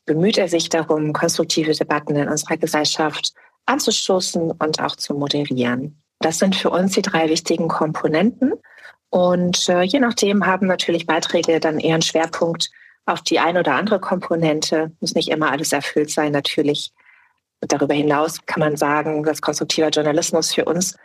bemüht 0.06 0.38
er 0.38 0.48
sich 0.48 0.68
darum, 0.68 1.12
konstruktive 1.12 1.72
Debatten 1.72 2.16
in 2.16 2.28
unserer 2.28 2.56
Gesellschaft 2.56 3.32
anzustoßen 3.66 4.50
und 4.50 4.80
auch 4.80 4.96
zu 4.96 5.14
moderieren. 5.14 6.02
Das 6.20 6.38
sind 6.38 6.56
für 6.56 6.70
uns 6.70 6.92
die 6.92 7.02
drei 7.02 7.28
wichtigen 7.28 7.68
Komponenten. 7.68 8.54
Und 9.10 9.68
äh, 9.68 9.82
je 9.82 10.00
nachdem 10.00 10.46
haben 10.46 10.66
natürlich 10.66 11.06
Beiträge 11.06 11.60
dann 11.60 11.78
eher 11.78 11.94
einen 11.94 12.02
Schwerpunkt 12.02 12.70
auf 13.04 13.20
die 13.22 13.38
eine 13.40 13.60
oder 13.60 13.74
andere 13.74 14.00
Komponente. 14.00 14.92
Muss 15.00 15.14
nicht 15.14 15.28
immer 15.28 15.50
alles 15.50 15.72
erfüllt 15.72 16.10
sein, 16.10 16.32
natürlich. 16.32 16.92
Darüber 17.68 17.94
hinaus 17.94 18.44
kann 18.46 18.60
man 18.60 18.76
sagen, 18.76 19.22
dass 19.24 19.40
konstruktiver 19.40 19.88
Journalismus 19.88 20.52
für 20.52 20.64
uns 20.64 20.96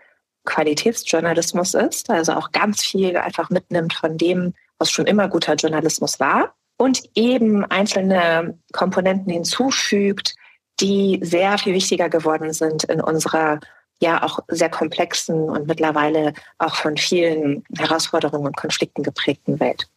Qualitätsjournalismus 0.45 1.73
ist, 1.73 2.09
also 2.09 2.33
auch 2.33 2.51
ganz 2.51 2.83
viel 2.83 3.17
einfach 3.17 3.49
mitnimmt 3.49 3.93
von 3.93 4.17
dem, 4.17 4.53
was 4.79 4.91
schon 4.91 5.05
immer 5.05 5.27
guter 5.27 5.55
Journalismus 5.55 6.19
war 6.19 6.55
und 6.77 7.01
eben 7.15 7.65
einzelne 7.65 8.57
Komponenten 8.71 9.31
hinzufügt, 9.31 10.35
die 10.79 11.19
sehr 11.21 11.57
viel 11.57 11.73
wichtiger 11.73 12.09
geworden 12.09 12.53
sind 12.53 12.85
in 12.85 13.01
unserer 13.01 13.59
ja 13.99 14.23
auch 14.23 14.39
sehr 14.47 14.69
komplexen 14.69 15.49
und 15.49 15.67
mittlerweile 15.67 16.33
auch 16.59 16.75
von 16.75 16.97
vielen 16.97 17.63
Herausforderungen 17.75 18.45
und 18.45 18.55
Konflikten 18.55 19.01
geprägten 19.01 19.59
Welt. 19.59 19.87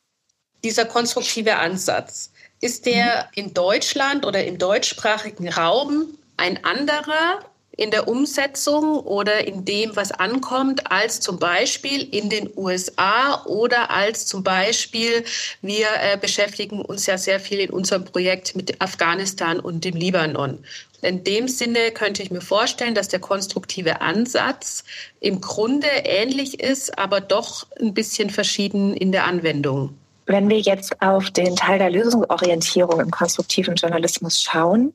Dieser 0.65 0.87
konstruktive 0.87 1.57
Ansatz, 1.57 2.33
ist 2.61 2.87
der 2.87 3.29
mhm. 3.37 3.45
in 3.45 3.55
Deutschland 3.55 4.27
oder 4.27 4.45
im 4.45 4.59
deutschsprachigen 4.59 5.49
Raum 5.49 6.07
ein 6.41 6.65
anderer 6.65 7.41
in 7.77 7.91
der 7.91 8.09
Umsetzung 8.09 8.99
oder 9.01 9.47
in 9.47 9.65
dem, 9.65 9.95
was 9.95 10.11
ankommt, 10.13 10.91
als 10.91 11.21
zum 11.21 11.39
Beispiel 11.39 12.03
in 12.15 12.29
den 12.29 12.51
USA 12.57 13.43
oder 13.45 13.91
als 13.91 14.27
zum 14.27 14.43
Beispiel, 14.43 15.25
wir 15.63 15.87
äh, 16.03 16.19
beschäftigen 16.19 16.83
uns 16.83 17.07
ja 17.07 17.17
sehr 17.17 17.41
viel 17.41 17.61
in 17.61 17.71
unserem 17.71 18.05
Projekt 18.05 18.57
mit 18.57 18.81
Afghanistan 18.83 19.61
und 19.61 19.85
dem 19.85 19.95
Libanon. 19.95 20.59
In 21.03 21.25
dem 21.25 21.49
Sinne 21.49 21.91
könnte 21.93 22.23
ich 22.23 22.31
mir 22.31 22.43
vorstellen, 22.43 22.95
dass 22.95 23.09
der 23.09 23.21
konstruktive 23.21 24.03
Ansatz 24.03 24.85
im 25.21 25.41
Grunde 25.41 25.89
ähnlich 26.05 26.61
ist, 26.61 26.99
aber 26.99 27.23
doch 27.23 27.67
ein 27.81 27.95
bisschen 27.95 28.29
verschieden 28.29 28.95
in 28.95 29.13
der 29.13 29.25
Anwendung. 29.25 29.97
Wenn 30.27 30.51
wir 30.51 30.61
jetzt 30.61 31.01
auf 31.01 31.31
den 31.31 31.57
Teil 31.57 31.79
der 31.79 31.91
Lösungsorientierung 31.91 33.01
im 33.01 33.11
konstruktiven 33.11 33.75
Journalismus 33.77 34.43
schauen, 34.43 34.93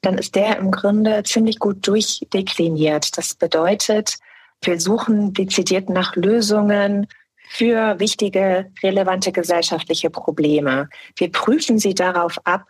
dann 0.00 0.18
ist 0.18 0.34
der 0.34 0.58
im 0.58 0.70
Grunde 0.70 1.22
ziemlich 1.24 1.58
gut 1.58 1.86
durchdekliniert. 1.86 3.16
Das 3.18 3.34
bedeutet, 3.34 4.14
wir 4.62 4.80
suchen 4.80 5.32
dezidiert 5.32 5.88
nach 5.88 6.16
Lösungen 6.16 7.06
für 7.50 7.98
wichtige, 7.98 8.70
relevante 8.82 9.32
gesellschaftliche 9.32 10.10
Probleme. 10.10 10.88
Wir 11.16 11.32
prüfen 11.32 11.78
sie 11.78 11.94
darauf 11.94 12.38
ab, 12.44 12.66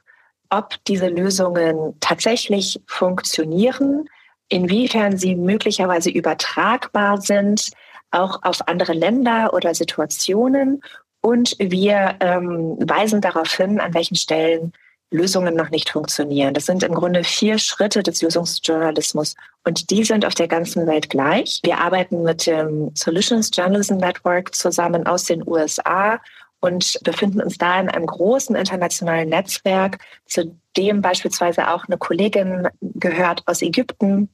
ob 0.50 0.76
diese 0.86 1.08
Lösungen 1.08 1.96
tatsächlich 2.00 2.80
funktionieren, 2.86 4.08
inwiefern 4.48 5.18
sie 5.18 5.34
möglicherweise 5.34 6.10
übertragbar 6.10 7.20
sind, 7.20 7.70
auch 8.10 8.42
auf 8.42 8.66
andere 8.68 8.94
Länder 8.94 9.52
oder 9.52 9.74
Situationen. 9.74 10.80
Und 11.20 11.56
wir 11.58 12.16
ähm, 12.20 12.78
weisen 12.80 13.20
darauf 13.20 13.52
hin, 13.52 13.80
an 13.80 13.92
welchen 13.92 14.16
Stellen 14.16 14.72
Lösungen 15.10 15.54
noch 15.54 15.70
nicht 15.70 15.90
funktionieren. 15.90 16.54
Das 16.54 16.66
sind 16.66 16.82
im 16.82 16.94
Grunde 16.94 17.24
vier 17.24 17.58
Schritte 17.58 18.02
des 18.02 18.20
Lösungsjournalismus 18.20 19.34
und 19.64 19.90
die 19.90 20.04
sind 20.04 20.26
auf 20.26 20.34
der 20.34 20.48
ganzen 20.48 20.86
Welt 20.86 21.08
gleich. 21.08 21.60
Wir 21.62 21.78
arbeiten 21.78 22.22
mit 22.22 22.46
dem 22.46 22.90
Solutions 22.94 23.50
Journalism 23.52 23.96
Network 23.96 24.54
zusammen 24.54 25.06
aus 25.06 25.24
den 25.24 25.46
USA 25.46 26.20
und 26.60 26.98
befinden 27.04 27.40
uns 27.40 27.56
da 27.56 27.80
in 27.80 27.88
einem 27.88 28.06
großen 28.06 28.56
internationalen 28.56 29.28
Netzwerk, 29.28 29.98
zu 30.26 30.56
dem 30.76 31.00
beispielsweise 31.00 31.70
auch 31.70 31.86
eine 31.86 31.98
Kollegin 31.98 32.68
gehört 32.80 33.42
aus 33.46 33.62
Ägypten, 33.62 34.28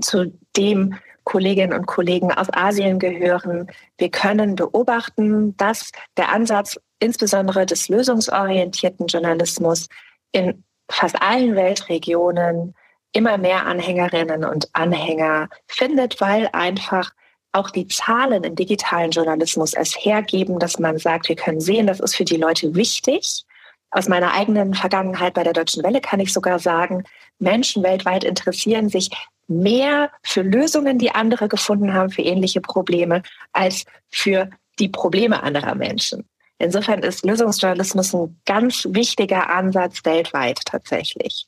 zu 0.00 0.32
dem 0.56 0.96
Kolleginnen 1.24 1.78
und 1.78 1.86
Kollegen 1.86 2.32
aus 2.32 2.48
Asien 2.52 2.98
gehören. 2.98 3.68
Wir 3.98 4.10
können 4.10 4.56
beobachten, 4.56 5.56
dass 5.56 5.92
der 6.16 6.32
Ansatz 6.32 6.78
insbesondere 6.98 7.66
des 7.66 7.88
lösungsorientierten 7.88 9.06
Journalismus 9.06 9.88
in 10.32 10.64
fast 10.90 11.20
allen 11.20 11.54
Weltregionen 11.54 12.74
immer 13.12 13.38
mehr 13.38 13.66
Anhängerinnen 13.66 14.44
und 14.44 14.68
Anhänger 14.72 15.48
findet, 15.66 16.20
weil 16.20 16.48
einfach 16.52 17.10
auch 17.52 17.70
die 17.70 17.88
Zahlen 17.88 18.44
im 18.44 18.54
digitalen 18.54 19.10
Journalismus 19.10 19.74
es 19.74 19.94
hergeben, 19.94 20.58
dass 20.58 20.78
man 20.78 20.98
sagt, 20.98 21.28
wir 21.28 21.36
können 21.36 21.60
sehen, 21.60 21.86
das 21.86 22.00
ist 22.00 22.14
für 22.14 22.24
die 22.24 22.36
Leute 22.36 22.74
wichtig. 22.74 23.44
Aus 23.90 24.08
meiner 24.08 24.32
eigenen 24.34 24.74
Vergangenheit 24.74 25.34
bei 25.34 25.42
der 25.42 25.52
Deutschen 25.52 25.82
Welle 25.82 26.00
kann 26.00 26.20
ich 26.20 26.32
sogar 26.32 26.60
sagen, 26.60 27.02
Menschen 27.40 27.82
weltweit 27.82 28.22
interessieren 28.22 28.88
sich 28.88 29.10
mehr 29.48 30.12
für 30.22 30.42
Lösungen, 30.42 30.98
die 30.98 31.10
andere 31.10 31.48
gefunden 31.48 31.92
haben 31.92 32.10
für 32.10 32.22
ähnliche 32.22 32.60
Probleme, 32.60 33.22
als 33.52 33.84
für 34.08 34.48
die 34.78 34.88
Probleme 34.88 35.42
anderer 35.42 35.74
Menschen. 35.74 36.29
Insofern 36.60 37.02
ist 37.02 37.24
Lösungsjournalismus 37.24 38.14
ein 38.14 38.38
ganz 38.44 38.86
wichtiger 38.90 39.48
Ansatz 39.48 40.04
weltweit 40.04 40.60
tatsächlich. 40.66 41.46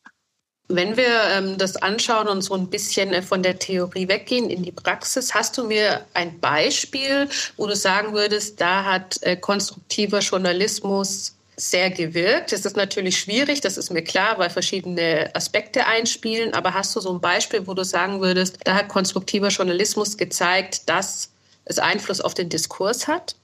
Wenn 0.69 0.97
wir 0.97 1.25
ähm, 1.35 1.59
das 1.59 1.76
anschauen 1.76 2.28
und 2.28 2.40
so 2.40 2.54
ein 2.54 2.69
bisschen 2.69 3.12
äh, 3.12 3.21
von 3.21 3.42
der 3.42 3.59
Theorie 3.59 4.09
weggehen 4.09 4.49
in 4.49 4.62
die 4.62 4.73
Praxis, 4.73 5.35
hast 5.35 5.59
du 5.59 5.64
mir 5.64 6.07
ein 6.14 6.40
Beispiel, 6.40 7.28
wo 7.59 7.66
du 7.66 7.76
sagen 7.76 8.14
würdest, 8.14 8.59
da 8.59 8.85
hat 8.85 9.19
äh, 9.21 9.37
konstruktiver 9.37 10.21
Journalismus 10.21 11.37
sehr 11.57 11.90
gewirkt. 11.90 12.54
Es 12.54 12.64
ist 12.64 12.76
natürlich 12.76 13.19
schwierig, 13.19 13.61
das 13.61 13.76
ist 13.76 13.90
mir 13.90 14.02
klar, 14.02 14.38
weil 14.38 14.49
verschiedene 14.49 15.31
Aspekte 15.35 15.87
einspielen. 15.87 16.54
Aber 16.54 16.73
hast 16.73 16.97
du 16.97 17.00
so 17.00 17.12
ein 17.12 17.21
Beispiel, 17.21 17.66
wo 17.66 17.75
du 17.75 17.85
sagen 17.85 18.23
würdest, 18.23 18.57
da 18.64 18.76
hat 18.76 18.88
konstruktiver 18.88 19.49
Journalismus 19.49 20.16
gezeigt, 20.16 20.88
dass 20.88 21.28
es 21.66 21.78
Einfluss 21.78 22.23
auf 22.23 22.33
den 22.33 22.49
Diskurs 22.49 23.07
hat? 23.07 23.37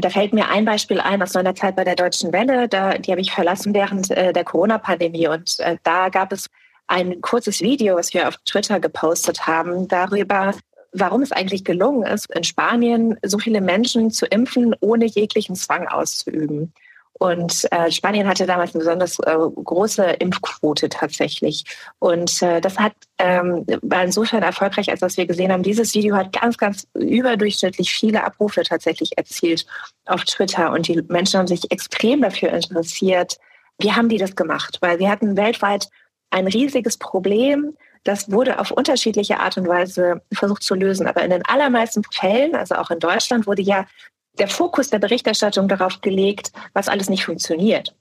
Da 0.00 0.10
fällt 0.10 0.32
mir 0.32 0.48
ein 0.48 0.64
Beispiel 0.64 1.00
ein 1.00 1.22
aus 1.22 1.34
meiner 1.34 1.54
Zeit 1.54 1.76
bei 1.76 1.84
der 1.84 1.94
Deutschen 1.94 2.32
Welle. 2.32 2.68
Da, 2.68 2.98
die 2.98 3.10
habe 3.10 3.20
ich 3.20 3.32
verlassen 3.32 3.74
während 3.74 4.10
äh, 4.10 4.32
der 4.32 4.44
Corona-Pandemie. 4.44 5.28
Und 5.28 5.60
äh, 5.60 5.76
da 5.82 6.08
gab 6.08 6.32
es 6.32 6.48
ein 6.86 7.20
kurzes 7.20 7.60
Video, 7.60 7.96
was 7.96 8.12
wir 8.12 8.28
auf 8.28 8.36
Twitter 8.44 8.80
gepostet 8.80 9.46
haben, 9.46 9.88
darüber, 9.88 10.54
warum 10.92 11.22
es 11.22 11.32
eigentlich 11.32 11.64
gelungen 11.64 12.04
ist, 12.04 12.30
in 12.34 12.44
Spanien 12.44 13.18
so 13.22 13.38
viele 13.38 13.60
Menschen 13.60 14.10
zu 14.10 14.26
impfen, 14.26 14.74
ohne 14.80 15.06
jeglichen 15.06 15.56
Zwang 15.56 15.86
auszuüben. 15.86 16.72
Und 17.18 17.66
äh, 17.70 17.90
Spanien 17.90 18.26
hatte 18.26 18.44
damals 18.44 18.74
eine 18.74 18.80
besonders 18.80 19.18
äh, 19.20 19.36
große 19.36 20.04
Impfquote 20.04 20.88
tatsächlich. 20.88 21.64
Und 22.00 22.42
äh, 22.42 22.60
das 22.60 22.78
hat 22.78 22.92
ähm, 23.18 23.64
war 23.82 24.04
insofern 24.04 24.42
erfolgreich, 24.42 24.90
als 24.90 25.00
dass 25.00 25.16
wir 25.16 25.26
gesehen 25.26 25.52
haben, 25.52 25.62
dieses 25.62 25.94
Video 25.94 26.16
hat 26.16 26.32
ganz, 26.32 26.58
ganz 26.58 26.88
überdurchschnittlich 26.94 27.92
viele 27.92 28.24
Abrufe 28.24 28.62
tatsächlich 28.62 29.16
erzielt 29.16 29.66
auf 30.06 30.24
Twitter. 30.24 30.72
Und 30.72 30.88
die 30.88 31.02
Menschen 31.08 31.38
haben 31.38 31.46
sich 31.46 31.70
extrem 31.70 32.22
dafür 32.22 32.50
interessiert. 32.50 33.38
Wie 33.78 33.92
haben 33.92 34.08
die 34.08 34.18
das 34.18 34.34
gemacht? 34.34 34.78
Weil 34.80 34.98
wir 34.98 35.08
hatten 35.08 35.36
weltweit 35.36 35.88
ein 36.30 36.48
riesiges 36.48 36.98
Problem. 36.98 37.76
Das 38.02 38.30
wurde 38.30 38.58
auf 38.58 38.70
unterschiedliche 38.70 39.38
Art 39.38 39.56
und 39.56 39.68
Weise 39.68 40.20
versucht 40.32 40.62
zu 40.62 40.74
lösen. 40.74 41.06
Aber 41.06 41.22
in 41.22 41.30
den 41.30 41.46
allermeisten 41.46 42.02
Fällen, 42.12 42.54
also 42.54 42.74
auch 42.74 42.90
in 42.90 42.98
Deutschland, 42.98 43.46
wurde 43.46 43.62
ja 43.62 43.86
der 44.38 44.48
Fokus 44.48 44.90
der 44.90 44.98
Berichterstattung 44.98 45.68
darauf 45.68 46.00
gelegt, 46.00 46.52
was 46.72 46.88
alles 46.88 47.08
nicht 47.08 47.24
funktioniert 47.24 47.94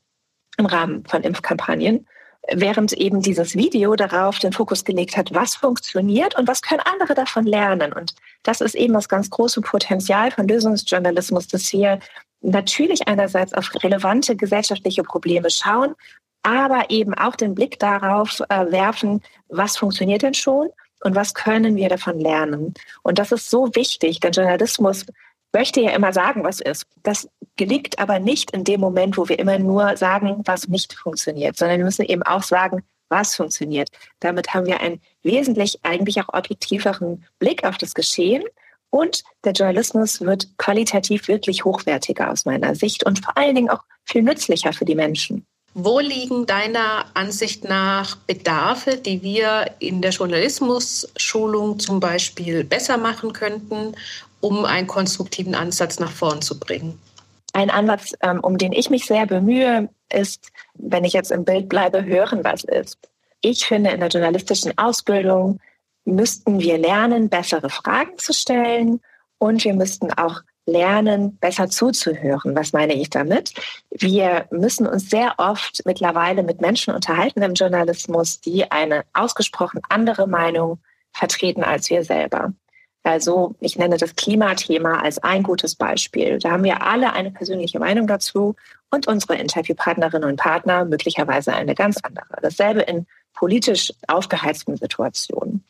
im 0.58 0.66
Rahmen 0.66 1.06
von 1.06 1.24
Impfkampagnen, 1.24 2.08
während 2.52 2.94
eben 2.94 3.22
dieses 3.22 3.56
Video 3.56 3.96
darauf 3.96 4.40
den 4.40 4.52
Fokus 4.52 4.84
gelegt 4.84 5.16
hat, 5.16 5.34
was 5.34 5.56
funktioniert 5.56 6.38
und 6.38 6.48
was 6.48 6.62
können 6.62 6.82
andere 6.82 7.14
davon 7.14 7.46
lernen. 7.46 7.94
Und 7.94 8.16
das 8.44 8.62
ist 8.62 8.76
eben 8.76 8.94
das 8.94 9.08
ganz 9.08 9.30
große 9.30 9.62
Potenzial 9.62 10.32
von 10.32 10.48
Lösungsjournalismus, 10.48 11.48
dass 11.48 11.72
wir 11.72 12.00
natürlich 12.42 13.08
einerseits 13.08 13.54
auf 13.54 13.72
relevante 13.82 14.36
gesellschaftliche 14.36 15.04
Probleme 15.04 15.50
schauen, 15.50 15.96
aber 16.44 16.90
eben 16.90 17.14
auch 17.14 17.38
den 17.38 17.56
Blick 17.56 17.80
darauf 17.80 18.42
äh, 18.50 18.72
werfen, 18.72 19.22
was 19.48 19.78
funktioniert 19.78 20.24
denn 20.24 20.34
schon 20.34 20.70
und 21.02 21.16
was 21.16 21.34
können 21.34 21.78
wir 21.78 21.88
davon 21.88 22.20
lernen. 22.20 22.74
Und 23.02 23.20
das 23.20 23.32
ist 23.32 23.50
so 23.50 23.74
wichtig, 23.76 24.20
denn 24.20 24.34
Journalismus 24.34 25.06
möchte 25.54 25.82
ja 25.82 25.92
immer 25.92 26.12
sagen, 26.14 26.44
was 26.44 26.60
ist. 26.60 26.86
Das 27.04 27.30
gelingt 27.56 28.00
aber 28.00 28.20
nicht 28.20 28.52
in 28.52 28.64
dem 28.64 28.82
Moment, 28.82 29.18
wo 29.18 29.30
wir 29.30 29.40
immer 29.40 29.60
nur 29.60 29.96
sagen, 29.98 30.42
was 30.46 30.68
nicht 30.68 30.94
funktioniert, 30.94 31.58
sondern 31.58 31.78
wir 31.78 31.86
müssen 31.86 32.06
eben 32.06 32.24
auch 32.24 32.44
sagen, 32.44 32.84
was 33.10 33.36
funktioniert. 33.36 33.90
Damit 34.20 34.54
haben 34.54 34.66
wir 34.66 34.82
einen 34.82 35.00
wesentlich 35.22 35.80
eigentlich 35.84 36.20
auch 36.20 36.34
objektiveren 36.34 37.26
Blick 37.40 37.64
auf 37.64 37.78
das 37.78 37.94
Geschehen 37.94 38.44
und 38.94 39.24
der 39.44 39.54
Journalismus 39.54 40.22
wird 40.22 40.48
qualitativ 40.58 41.28
wirklich 41.28 41.66
hochwertiger 41.66 42.30
aus 42.30 42.46
meiner 42.46 42.76
Sicht 42.76 43.04
und 43.04 43.24
vor 43.26 43.36
allen 43.36 43.56
Dingen 43.56 43.70
auch 43.70 43.84
viel 44.04 44.22
nützlicher 44.22 44.72
für 44.72 44.86
die 44.86 44.94
Menschen. 44.94 45.48
Wo 45.74 46.00
liegen 46.00 46.46
deiner 46.46 47.06
Ansicht 47.16 47.64
nach 47.64 48.16
Bedarfe, 48.16 48.98
die 48.98 49.24
wir 49.24 49.72
in 49.80 50.04
der 50.04 50.12
Journalismusschulung 50.12 51.80
zum 51.80 52.00
Beispiel 52.00 52.64
besser 52.64 52.98
machen 52.98 53.34
könnten 53.34 53.96
um 54.44 54.66
einen 54.66 54.88
konstruktiven 54.88 55.56
Ansatz 55.56 56.00
nach 56.00 56.12
vorn 56.12 56.42
zu 56.42 56.60
bringen? 56.60 57.00
Ein 57.54 57.70
Ansatz, 57.70 58.14
ähm, 58.22 58.40
um 58.42 58.58
den 58.58 58.74
ich 58.74 58.90
mich 58.90 59.06
sehr 59.06 59.26
bemühe, 59.26 59.90
ist, 60.12 60.52
wenn 60.74 61.06
ich 61.06 61.14
jetzt 61.14 61.32
im 61.32 61.46
Bild 61.46 61.70
bleibe, 61.70 62.04
hören, 62.04 62.44
was 62.44 62.64
ist. 62.64 62.98
Ich 63.42 63.66
finde, 63.66 63.92
in 63.92 64.02
der 64.02 64.10
journalistischen 64.10 64.78
Ausbildung 64.78 65.60
müssten 66.04 66.60
wir 66.60 66.78
lernen, 66.78 67.30
bessere 67.30 67.70
Fragen 67.70 68.18
zu 68.18 68.34
stellen 68.34 69.00
und 69.38 69.64
wir 69.64 69.74
müssten 69.76 70.12
auch 70.12 70.42
lernen, 70.66 71.38
besser 71.38 71.70
zuzuhören. 71.70 72.56
Was 72.56 72.74
meine 72.74 72.94
ich 72.94 73.10
damit? 73.10 73.54
Wir 73.92 74.48
müssen 74.52 74.88
uns 74.88 75.10
sehr 75.10 75.36
oft 75.38 75.84
mittlerweile 75.86 76.44
mit 76.44 76.60
Menschen 76.60 76.94
unterhalten 76.94 77.42
im 77.42 77.54
Journalismus, 77.54 78.42
die 78.42 78.70
eine 78.72 79.04
ausgesprochen 79.14 79.82
andere 79.90 80.28
Meinung 80.28 80.80
vertreten 81.12 81.64
als 81.64 81.90
wir 81.90 82.04
selber. 82.04 82.54
Also 83.04 83.56
ich 83.60 83.78
nenne 83.78 83.98
das 83.98 84.16
Klimathema 84.16 85.02
als 85.02 85.20
ein 85.20 85.44
gutes 85.44 85.76
Beispiel. 85.76 86.40
Da 86.40 86.52
haben 86.52 86.64
wir 86.64 86.82
alle 86.82 87.14
eine 87.14 87.32
persönliche 87.32 87.80
Meinung 87.80 88.08
dazu 88.08 88.56
und 88.92 89.08
unsere 89.08 89.36
Interviewpartnerinnen 89.36 90.30
und 90.30 90.38
Partner 90.38 90.86
möglicherweise 90.86 91.54
eine 91.54 91.76
ganz 91.76 91.98
andere. 92.02 92.42
Dasselbe 92.42 92.82
in 92.82 93.06
politisch 93.34 93.92
aufgeheizten 94.08 94.78
Situationen. 94.78 95.66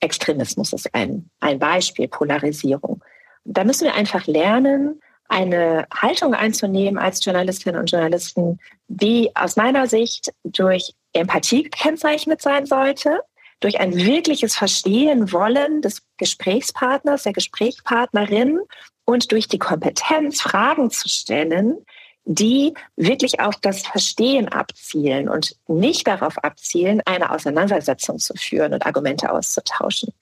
Extremismus 0.00 0.72
ist 0.72 0.94
ein, 0.94 1.30
ein 1.40 1.58
Beispiel, 1.58 2.08
Polarisierung. 2.08 3.04
Da 3.44 3.64
müssen 3.64 3.84
wir 3.84 3.94
einfach 3.94 4.26
lernen, 4.26 5.00
eine 5.28 5.86
Haltung 5.94 6.34
einzunehmen 6.34 6.98
als 6.98 7.24
Journalistinnen 7.24 7.80
und 7.80 7.90
Journalisten, 7.90 8.58
die 8.88 9.30
aus 9.34 9.56
meiner 9.56 9.86
Sicht 9.86 10.32
durch 10.44 10.94
Empathie 11.12 11.64
gekennzeichnet 11.64 12.42
sein 12.42 12.66
sollte, 12.66 13.20
durch 13.62 13.80
ein 13.80 13.96
wirkliches 13.96 14.56
Verstehen 14.56 15.32
wollen 15.32 15.82
des 15.82 16.02
Gesprächspartners, 16.18 17.22
der 17.22 17.32
Gesprächspartnerin 17.32 18.60
und 19.04 19.32
durch 19.32 19.48
die 19.48 19.58
Kompetenz, 19.58 20.40
Fragen 20.40 20.90
zu 20.90 21.08
stellen, 21.08 21.78
die 22.24 22.74
wirklich 22.96 23.40
auf 23.40 23.56
das 23.56 23.82
Verstehen 23.82 24.48
abzielen 24.48 25.28
und 25.28 25.56
nicht 25.66 26.06
darauf 26.06 26.38
abzielen, 26.38 27.00
eine 27.04 27.30
Auseinandersetzung 27.30 28.18
zu 28.18 28.34
führen 28.34 28.74
und 28.74 28.86
Argumente 28.86 29.32
auszutauschen. 29.32 30.12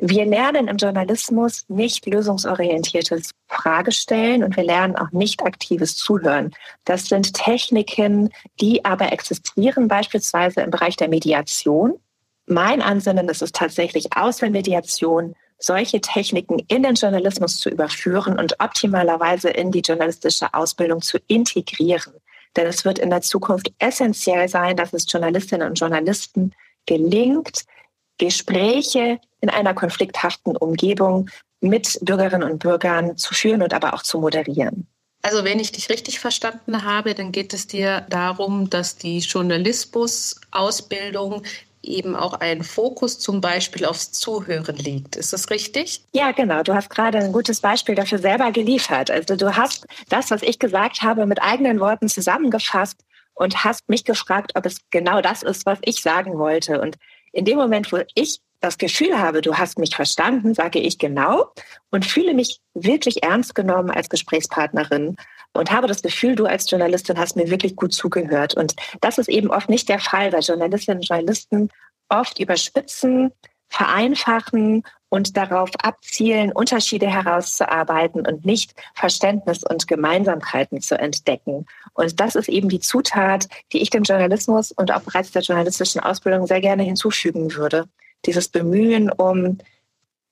Wir 0.00 0.26
lernen 0.26 0.68
im 0.68 0.76
Journalismus 0.76 1.64
nicht 1.68 2.06
lösungsorientiertes 2.06 3.32
Fragestellen 3.48 4.44
und 4.44 4.56
wir 4.56 4.62
lernen 4.62 4.96
auch 4.96 5.10
nicht 5.10 5.42
aktives 5.42 5.96
Zuhören. 5.96 6.52
Das 6.84 7.06
sind 7.06 7.34
Techniken, 7.34 8.30
die 8.60 8.84
aber 8.84 9.10
existieren 9.12 9.88
beispielsweise 9.88 10.60
im 10.60 10.70
Bereich 10.70 10.96
der 10.96 11.08
Mediation 11.08 11.98
mein 12.48 12.82
Ansinnen 12.82 13.28
ist 13.28 13.42
es 13.42 13.52
tatsächlich 13.52 14.06
aus 14.16 14.38
der 14.38 14.50
Mediation, 14.50 15.34
solche 15.58 16.00
Techniken 16.00 16.60
in 16.68 16.82
den 16.82 16.94
Journalismus 16.94 17.58
zu 17.58 17.68
überführen 17.68 18.38
und 18.38 18.60
optimalerweise 18.60 19.50
in 19.50 19.72
die 19.72 19.80
journalistische 19.80 20.54
Ausbildung 20.54 21.02
zu 21.02 21.18
integrieren. 21.26 22.14
Denn 22.56 22.66
es 22.66 22.84
wird 22.84 22.98
in 22.98 23.10
der 23.10 23.22
Zukunft 23.22 23.72
essentiell 23.78 24.48
sein, 24.48 24.76
dass 24.76 24.92
es 24.92 25.10
Journalistinnen 25.10 25.68
und 25.68 25.78
Journalisten 25.78 26.52
gelingt, 26.86 27.64
Gespräche 28.18 29.20
in 29.40 29.50
einer 29.50 29.74
konflikthaften 29.74 30.56
Umgebung 30.56 31.28
mit 31.60 31.98
Bürgerinnen 32.02 32.50
und 32.50 32.60
Bürgern 32.60 33.16
zu 33.16 33.34
führen 33.34 33.62
und 33.62 33.74
aber 33.74 33.94
auch 33.94 34.02
zu 34.02 34.18
moderieren. 34.18 34.88
Also 35.22 35.44
wenn 35.44 35.58
ich 35.58 35.72
dich 35.72 35.90
richtig 35.90 36.20
verstanden 36.20 36.84
habe, 36.84 37.14
dann 37.14 37.32
geht 37.32 37.52
es 37.52 37.66
dir 37.66 38.06
darum, 38.08 38.70
dass 38.70 38.96
die 38.96 39.18
Journalismus-Ausbildung 39.18 41.42
eben 41.88 42.14
auch 42.14 42.34
ein 42.34 42.62
Fokus 42.62 43.18
zum 43.18 43.40
Beispiel 43.40 43.84
aufs 43.84 44.12
Zuhören 44.12 44.76
liegt. 44.76 45.16
Ist 45.16 45.32
das 45.32 45.50
richtig? 45.50 46.02
Ja, 46.12 46.32
genau. 46.32 46.62
Du 46.62 46.74
hast 46.74 46.90
gerade 46.90 47.18
ein 47.18 47.32
gutes 47.32 47.60
Beispiel 47.60 47.94
dafür 47.94 48.18
selber 48.18 48.52
geliefert. 48.52 49.10
Also 49.10 49.36
du 49.36 49.56
hast 49.56 49.86
das, 50.08 50.30
was 50.30 50.42
ich 50.42 50.58
gesagt 50.58 51.02
habe, 51.02 51.26
mit 51.26 51.42
eigenen 51.42 51.80
Worten 51.80 52.08
zusammengefasst 52.08 53.04
und 53.34 53.64
hast 53.64 53.88
mich 53.88 54.04
gefragt, 54.04 54.52
ob 54.54 54.66
es 54.66 54.78
genau 54.90 55.20
das 55.20 55.42
ist, 55.42 55.66
was 55.66 55.78
ich 55.82 56.02
sagen 56.02 56.38
wollte. 56.38 56.80
Und 56.80 56.96
in 57.32 57.44
dem 57.44 57.56
Moment, 57.56 57.92
wo 57.92 57.98
ich 58.14 58.40
das 58.60 58.78
Gefühl 58.78 59.18
habe, 59.18 59.40
du 59.40 59.56
hast 59.56 59.78
mich 59.78 59.94
verstanden, 59.94 60.54
sage 60.54 60.78
ich 60.78 60.98
genau 60.98 61.52
und 61.90 62.04
fühle 62.04 62.34
mich 62.34 62.60
wirklich 62.74 63.22
ernst 63.22 63.54
genommen 63.54 63.90
als 63.90 64.08
Gesprächspartnerin 64.08 65.16
und 65.52 65.70
habe 65.70 65.86
das 65.86 66.02
Gefühl, 66.02 66.34
du 66.34 66.46
als 66.46 66.70
Journalistin 66.70 67.18
hast 67.18 67.36
mir 67.36 67.50
wirklich 67.50 67.76
gut 67.76 67.92
zugehört. 67.92 68.54
Und 68.54 68.74
das 69.00 69.18
ist 69.18 69.28
eben 69.28 69.50
oft 69.50 69.68
nicht 69.68 69.88
der 69.88 70.00
Fall, 70.00 70.32
weil 70.32 70.40
Journalistinnen 70.40 70.98
und 70.98 71.08
Journalisten 71.08 71.68
oft 72.08 72.38
überspitzen, 72.38 73.32
vereinfachen 73.68 74.82
und 75.10 75.36
darauf 75.36 75.70
abzielen, 75.82 76.52
Unterschiede 76.52 77.06
herauszuarbeiten 77.06 78.26
und 78.26 78.44
nicht 78.44 78.74
Verständnis 78.94 79.62
und 79.62 79.86
Gemeinsamkeiten 79.86 80.80
zu 80.80 80.98
entdecken. 80.98 81.66
Und 81.94 82.20
das 82.20 82.34
ist 82.34 82.48
eben 82.48 82.68
die 82.68 82.80
Zutat, 82.80 83.48
die 83.72 83.82
ich 83.82 83.90
dem 83.90 84.02
Journalismus 84.02 84.72
und 84.72 84.92
auch 84.92 85.00
bereits 85.00 85.30
der 85.30 85.42
journalistischen 85.42 86.00
Ausbildung 86.00 86.46
sehr 86.46 86.60
gerne 86.60 86.82
hinzufügen 86.82 87.54
würde. 87.54 87.88
Dieses 88.26 88.48
Bemühen 88.48 89.10
um 89.10 89.58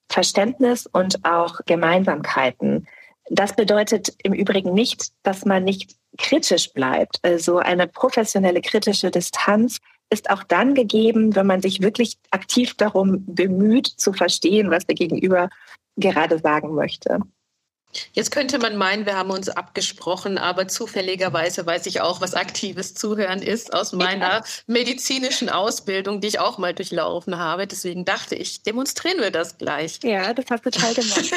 Verständnis 0.08 0.86
und 0.86 1.24
auch 1.24 1.60
Gemeinsamkeiten. 1.66 2.86
Das 3.28 3.54
bedeutet 3.54 4.14
im 4.22 4.32
Übrigen 4.32 4.72
nicht, 4.72 5.12
dass 5.22 5.44
man 5.44 5.64
nicht 5.64 5.96
kritisch 6.16 6.72
bleibt. 6.72 7.18
Also 7.22 7.58
eine 7.58 7.86
professionelle 7.88 8.60
kritische 8.60 9.10
Distanz 9.10 9.78
ist 10.10 10.30
auch 10.30 10.44
dann 10.44 10.74
gegeben, 10.74 11.34
wenn 11.34 11.46
man 11.46 11.60
sich 11.60 11.82
wirklich 11.82 12.16
aktiv 12.30 12.74
darum 12.74 13.24
bemüht, 13.26 13.88
zu 13.88 14.12
verstehen, 14.12 14.70
was 14.70 14.86
der 14.86 14.94
Gegenüber 14.94 15.50
gerade 15.96 16.38
sagen 16.38 16.74
möchte. 16.74 17.20
Jetzt 18.12 18.30
könnte 18.30 18.58
man 18.58 18.76
meinen, 18.76 19.06
wir 19.06 19.16
haben 19.16 19.30
uns 19.30 19.48
abgesprochen, 19.48 20.38
aber 20.38 20.68
zufälligerweise 20.68 21.66
weiß 21.66 21.86
ich 21.86 22.00
auch, 22.00 22.20
was 22.20 22.34
aktives 22.34 22.94
Zuhören 22.94 23.42
ist 23.42 23.72
aus 23.72 23.92
meiner 23.92 24.44
medizinischen 24.66 25.48
Ausbildung, 25.48 26.20
die 26.20 26.28
ich 26.28 26.38
auch 26.38 26.58
mal 26.58 26.74
durchlaufen 26.74 27.38
habe. 27.38 27.66
Deswegen 27.66 28.04
dachte 28.04 28.34
ich, 28.34 28.62
demonstrieren 28.62 29.20
wir 29.20 29.30
das 29.30 29.58
gleich. 29.58 29.98
Ja, 30.02 30.32
das 30.34 30.46
hast 30.50 30.66
du 30.66 30.70
toll 30.70 30.94
gemacht. 30.94 31.32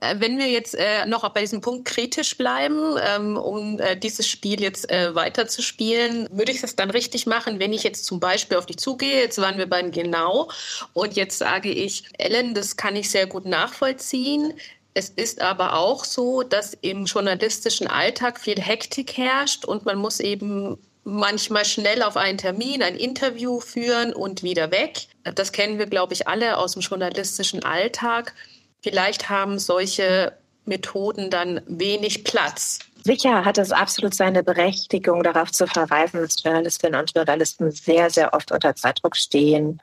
Äh, 0.00 0.16
wenn 0.18 0.38
wir 0.38 0.48
jetzt 0.48 0.74
äh, 0.74 1.04
noch 1.06 1.28
bei 1.30 1.40
diesem 1.42 1.60
Punkt 1.60 1.84
kritisch 1.84 2.36
bleiben, 2.36 2.96
ähm, 3.02 3.36
um 3.36 3.78
äh, 3.78 3.96
dieses 3.96 4.26
Spiel 4.26 4.60
jetzt 4.60 4.90
äh, 4.90 5.14
weiterzuspielen, 5.14 6.28
würde 6.30 6.52
ich 6.52 6.60
das 6.60 6.76
dann 6.76 6.90
richtig 6.90 7.26
machen, 7.26 7.58
wenn 7.58 7.72
ich 7.72 7.82
jetzt 7.82 8.04
zum 8.04 8.20
Beispiel 8.20 8.56
auf 8.56 8.66
dich 8.66 8.78
zugehe, 8.78 9.20
jetzt 9.20 9.38
waren 9.38 9.58
wir 9.58 9.68
beim 9.68 9.90
Genau, 9.90 10.48
und 10.92 11.16
jetzt 11.16 11.38
sage 11.38 11.70
ich, 11.70 12.04
Ellen, 12.18 12.54
das 12.54 12.76
kann 12.76 12.96
ich 12.96 13.10
sehr 13.10 13.26
gut 13.26 13.44
nachvollziehen. 13.44 14.54
Es 14.94 15.08
ist 15.08 15.40
aber 15.40 15.74
auch 15.76 16.04
so, 16.04 16.42
dass 16.42 16.74
im 16.74 17.04
journalistischen 17.04 17.86
Alltag 17.86 18.40
viel 18.40 18.60
Hektik 18.60 19.16
herrscht 19.16 19.64
und 19.64 19.84
man 19.84 19.98
muss 19.98 20.20
eben 20.20 20.78
manchmal 21.04 21.64
schnell 21.64 22.02
auf 22.02 22.16
einen 22.16 22.38
Termin, 22.38 22.82
ein 22.82 22.96
Interview 22.96 23.60
führen 23.60 24.12
und 24.12 24.42
wieder 24.42 24.70
weg. 24.70 25.06
Das 25.34 25.52
kennen 25.52 25.78
wir, 25.78 25.86
glaube 25.86 26.12
ich, 26.12 26.28
alle 26.28 26.58
aus 26.58 26.72
dem 26.72 26.82
journalistischen 26.82 27.64
Alltag. 27.64 28.34
Vielleicht 28.82 29.28
haben 29.28 29.58
solche 29.58 30.36
Methoden 30.64 31.30
dann 31.30 31.60
wenig 31.66 32.24
Platz. 32.24 32.80
Sicher 33.02 33.44
hat 33.44 33.58
es 33.58 33.72
absolut 33.72 34.14
seine 34.14 34.42
Berechtigung, 34.42 35.22
darauf 35.22 35.50
zu 35.52 35.66
verweisen, 35.66 36.20
dass 36.20 36.42
Journalistinnen 36.42 37.00
und 37.00 37.12
Journalisten 37.14 37.70
sehr, 37.70 38.10
sehr 38.10 38.34
oft 38.34 38.52
unter 38.52 38.74
Zeitdruck 38.74 39.16
stehen 39.16 39.80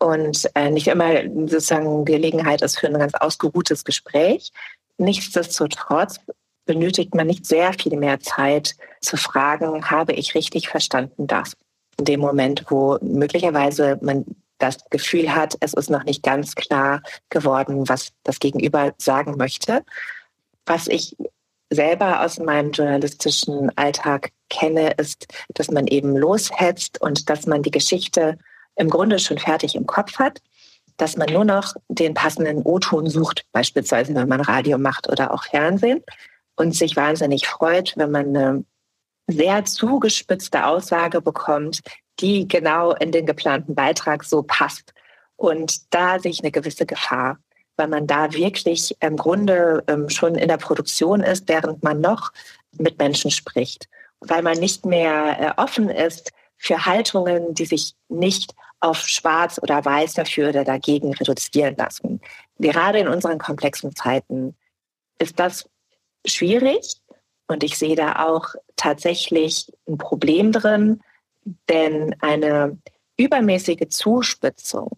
und 0.00 0.50
äh, 0.54 0.70
nicht 0.70 0.88
immer 0.88 1.22
sozusagen 1.46 2.04
Gelegenheit 2.04 2.62
ist 2.62 2.78
für 2.78 2.88
ein 2.88 2.98
ganz 2.98 3.14
ausgeruhtes 3.14 3.84
Gespräch. 3.84 4.50
Nichtsdestotrotz 4.98 6.18
benötigt 6.64 7.14
man 7.14 7.26
nicht 7.26 7.46
sehr 7.46 7.72
viel 7.74 7.96
mehr 7.96 8.20
Zeit 8.20 8.76
zu 9.00 9.16
fragen, 9.16 9.90
habe 9.90 10.12
ich 10.12 10.34
richtig 10.34 10.68
verstanden 10.68 11.26
das? 11.26 11.56
In 11.98 12.06
dem 12.06 12.20
Moment, 12.20 12.64
wo 12.68 12.98
möglicherweise 13.02 13.98
man 14.00 14.24
das 14.58 14.78
Gefühl 14.90 15.34
hat, 15.34 15.56
es 15.60 15.74
ist 15.74 15.90
noch 15.90 16.04
nicht 16.04 16.22
ganz 16.22 16.54
klar 16.54 17.02
geworden, 17.28 17.88
was 17.88 18.12
das 18.24 18.38
Gegenüber 18.38 18.92
sagen 18.98 19.36
möchte. 19.36 19.84
Was 20.66 20.86
ich 20.86 21.16
selber 21.70 22.24
aus 22.24 22.38
meinem 22.38 22.72
journalistischen 22.72 23.76
Alltag 23.76 24.30
kenne, 24.48 24.92
ist, 24.92 25.26
dass 25.54 25.70
man 25.70 25.86
eben 25.86 26.16
loshetzt 26.16 27.00
und 27.00 27.28
dass 27.30 27.46
man 27.46 27.62
die 27.62 27.70
Geschichte 27.70 28.38
im 28.76 28.90
Grunde 28.90 29.18
schon 29.18 29.38
fertig 29.38 29.74
im 29.74 29.86
Kopf 29.86 30.18
hat, 30.18 30.40
dass 30.96 31.16
man 31.16 31.32
nur 31.32 31.44
noch 31.44 31.74
den 31.88 32.14
passenden 32.14 32.62
O-Ton 32.62 33.08
sucht, 33.08 33.44
beispielsweise 33.52 34.14
wenn 34.14 34.28
man 34.28 34.40
Radio 34.40 34.78
macht 34.78 35.08
oder 35.08 35.32
auch 35.32 35.44
Fernsehen 35.44 36.02
und 36.56 36.74
sich 36.74 36.96
wahnsinnig 36.96 37.46
freut, 37.46 37.94
wenn 37.96 38.10
man 38.10 38.36
eine 38.36 38.64
sehr 39.26 39.64
zugespitzte 39.64 40.66
Aussage 40.66 41.20
bekommt, 41.20 41.80
die 42.20 42.46
genau 42.46 42.92
in 42.92 43.12
den 43.12 43.26
geplanten 43.26 43.74
Beitrag 43.74 44.24
so 44.24 44.42
passt. 44.42 44.92
Und 45.36 45.94
da 45.94 46.18
sehe 46.18 46.32
ich 46.32 46.40
eine 46.40 46.50
gewisse 46.50 46.84
Gefahr, 46.84 47.38
weil 47.76 47.88
man 47.88 48.06
da 48.06 48.32
wirklich 48.34 48.94
im 49.00 49.16
Grunde 49.16 49.82
ähm, 49.86 50.10
schon 50.10 50.34
in 50.34 50.48
der 50.48 50.58
Produktion 50.58 51.20
ist, 51.22 51.48
während 51.48 51.82
man 51.82 52.00
noch 52.00 52.30
mit 52.76 52.98
Menschen 52.98 53.30
spricht, 53.30 53.88
weil 54.20 54.42
man 54.42 54.58
nicht 54.58 54.84
mehr 54.84 55.56
äh, 55.56 55.60
offen 55.60 55.88
ist 55.88 56.32
für 56.60 56.84
Haltungen, 56.84 57.54
die 57.54 57.64
sich 57.64 57.94
nicht 58.10 58.54
auf 58.80 59.08
schwarz 59.08 59.58
oder 59.62 59.82
weiß 59.82 60.12
dafür 60.12 60.50
oder 60.50 60.62
dagegen 60.62 61.14
reduzieren 61.14 61.74
lassen. 61.76 62.20
Gerade 62.58 62.98
in 62.98 63.08
unseren 63.08 63.38
komplexen 63.38 63.96
Zeiten 63.96 64.54
ist 65.18 65.40
das 65.40 65.68
schwierig 66.26 67.00
und 67.48 67.64
ich 67.64 67.78
sehe 67.78 67.96
da 67.96 68.26
auch 68.26 68.54
tatsächlich 68.76 69.72
ein 69.88 69.96
Problem 69.96 70.52
drin, 70.52 71.00
denn 71.70 72.14
eine 72.20 72.78
übermäßige 73.16 73.88
Zuspitzung 73.88 74.90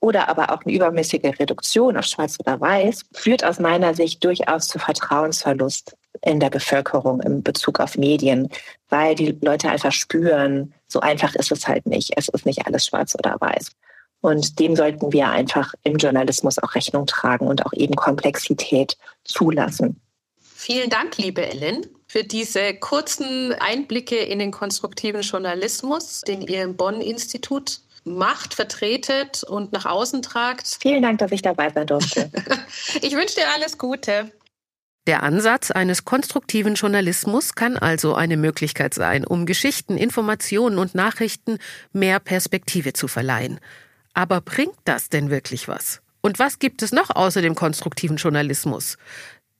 oder 0.00 0.28
aber 0.28 0.50
auch 0.50 0.64
eine 0.64 0.74
übermäßige 0.74 1.38
Reduktion 1.38 1.96
auf 1.96 2.06
Schwarz 2.06 2.38
oder 2.40 2.60
Weiß 2.60 3.04
führt 3.12 3.44
aus 3.44 3.60
meiner 3.60 3.94
Sicht 3.94 4.22
durchaus 4.24 4.66
zu 4.66 4.80
Vertrauensverlust 4.80 5.96
in 6.22 6.40
der 6.40 6.50
Bevölkerung 6.50 7.20
in 7.20 7.42
Bezug 7.42 7.80
auf 7.80 7.96
Medien, 7.96 8.48
weil 8.94 9.16
die 9.16 9.36
Leute 9.40 9.68
einfach 9.68 9.90
spüren, 9.90 10.72
so 10.86 11.00
einfach 11.00 11.34
ist 11.34 11.50
es 11.50 11.66
halt 11.66 11.84
nicht. 11.86 12.12
Es 12.16 12.28
ist 12.28 12.46
nicht 12.46 12.64
alles 12.64 12.86
schwarz 12.86 13.16
oder 13.16 13.36
weiß. 13.40 13.72
Und 14.20 14.60
dem 14.60 14.76
sollten 14.76 15.12
wir 15.12 15.28
einfach 15.28 15.74
im 15.82 15.96
Journalismus 15.96 16.60
auch 16.60 16.76
Rechnung 16.76 17.04
tragen 17.06 17.48
und 17.48 17.66
auch 17.66 17.72
eben 17.72 17.96
Komplexität 17.96 18.96
zulassen. 19.24 20.00
Vielen 20.40 20.90
Dank, 20.90 21.18
liebe 21.18 21.44
Ellen, 21.44 21.84
für 22.06 22.22
diese 22.22 22.74
kurzen 22.74 23.52
Einblicke 23.54 24.16
in 24.16 24.38
den 24.38 24.52
konstruktiven 24.52 25.22
Journalismus, 25.22 26.20
den 26.20 26.42
ihr 26.42 26.62
im 26.62 26.76
Bonn-Institut 26.76 27.80
macht, 28.04 28.54
vertretet 28.54 29.42
und 29.42 29.72
nach 29.72 29.86
außen 29.86 30.22
tragt. 30.22 30.78
Vielen 30.80 31.02
Dank, 31.02 31.18
dass 31.18 31.32
ich 31.32 31.42
dabei 31.42 31.70
sein 31.70 31.88
durfte. 31.88 32.30
ich 33.02 33.16
wünsche 33.16 33.34
dir 33.34 33.50
alles 33.52 33.76
Gute. 33.76 34.30
Der 35.06 35.22
Ansatz 35.22 35.70
eines 35.70 36.06
konstruktiven 36.06 36.74
Journalismus 36.74 37.54
kann 37.54 37.76
also 37.76 38.14
eine 38.14 38.38
Möglichkeit 38.38 38.94
sein, 38.94 39.26
um 39.26 39.44
Geschichten, 39.44 39.98
Informationen 39.98 40.78
und 40.78 40.94
Nachrichten 40.94 41.58
mehr 41.92 42.20
Perspektive 42.20 42.94
zu 42.94 43.06
verleihen. 43.06 43.60
Aber 44.14 44.40
bringt 44.40 44.78
das 44.84 45.10
denn 45.10 45.28
wirklich 45.28 45.68
was? 45.68 46.00
Und 46.22 46.38
was 46.38 46.58
gibt 46.58 46.80
es 46.80 46.92
noch 46.92 47.10
außer 47.10 47.42
dem 47.42 47.54
konstruktiven 47.54 48.16
Journalismus? 48.16 48.96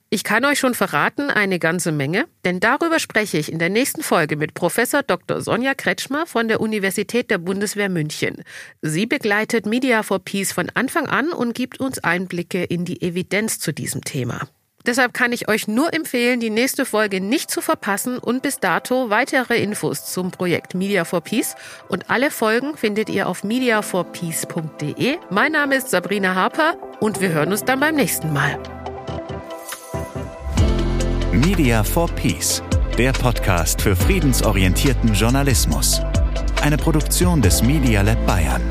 Ich 0.09 0.25
kann 0.25 0.45
euch 0.45 0.61
schon 0.61 0.75
verraten, 0.75 1.29
eine 1.29 1.59
ganze 1.59 1.91
Menge, 1.91 2.27
denn 2.45 2.61
darüber 2.61 2.99
spreche 2.99 3.37
ich 3.37 3.51
in 3.51 3.59
der 3.59 3.69
nächsten 3.69 4.03
Folge 4.03 4.37
mit 4.37 4.55
Professor 4.55 5.03
Dr. 5.03 5.41
Sonja 5.41 5.75
Kretschmer 5.75 6.27
von 6.27 6.49
der 6.49 6.61
Universität 6.61 7.31
der 7.31 7.39
Bundeswehr 7.39 7.89
München. 7.89 8.45
Sie 8.81 9.07
begleitet 9.07 9.67
Media 9.67 10.03
for 10.05 10.21
Peace 10.21 10.53
von 10.53 10.71
Anfang 10.71 11.09
an 11.09 11.33
und 11.33 11.55
gibt 11.55 11.81
uns 11.81 11.99
Einblicke 11.99 12.63
in 12.63 12.85
die 12.85 13.03
Evidenz 13.03 13.59
zu 13.59 13.73
diesem 13.73 14.05
Thema. 14.05 14.49
Deshalb 14.87 15.15
kann 15.15 15.33
ich 15.33 15.49
euch 15.49 15.67
nur 15.67 15.95
empfehlen, 15.95 16.41
die 16.41 16.51
nächste 16.51 16.85
Folge 16.85 17.21
nicht 17.21 17.51
zu 17.51 17.63
verpassen 17.63 18.19
und 18.19 18.43
bis 18.43 18.61
dato 18.61 19.09
weitere 19.09 19.59
Infos 19.63 20.05
zum 20.05 20.31
Projekt 20.31 20.75
Media 20.75 21.07
for 21.07 21.23
Peace 21.23 21.55
und 21.89 22.11
alle 22.11 22.31
Folgen 22.31 22.77
findet 22.77 23.09
ihr 23.09 23.29
auf 23.29 23.45
mediaforpeace.de. 23.45 25.17
Mein 25.31 25.53
Name 25.53 25.77
ist 25.77 25.89
Sabrina 25.91 26.35
Harper 26.35 26.77
und 27.01 27.21
wir 27.23 27.31
hören 27.31 27.51
uns 27.51 27.65
dann 27.65 27.81
beim 27.81 27.95
nächsten 27.95 28.33
Mal. 28.33 28.59
Media 31.33 31.83
for 31.83 32.09
Peace, 32.11 32.63
der 32.99 33.13
Podcast 33.13 33.81
für 33.81 33.97
friedensorientierten 33.97 35.15
Journalismus. 35.15 36.01
Eine 36.63 36.77
Produktion 36.77 37.41
des 37.41 37.63
Media 37.63 38.03
Lab 38.03 38.25
Bayern. 38.27 38.63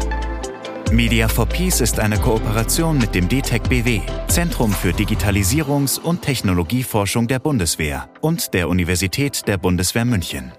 Media 0.94 1.28
for 1.28 1.48
Peace 1.48 1.82
ist 1.82 2.00
eine 2.00 2.20
Kooperation 2.20 3.00
mit 3.00 3.16
dem 3.16 3.28
DTEC 3.28 3.68
BW, 3.68 4.02
Zentrum 4.28 4.72
für 4.72 4.92
Digitalisierungs- 4.92 6.00
und 6.00 6.22
Technologieforschung 6.22 7.28
der 7.28 7.40
Bundeswehr 7.40 8.10
und 8.22 8.54
der 8.54 8.70
Universität 8.70 9.48
der 9.48 9.58
Bundeswehr 9.58 10.06
München. 10.06 10.54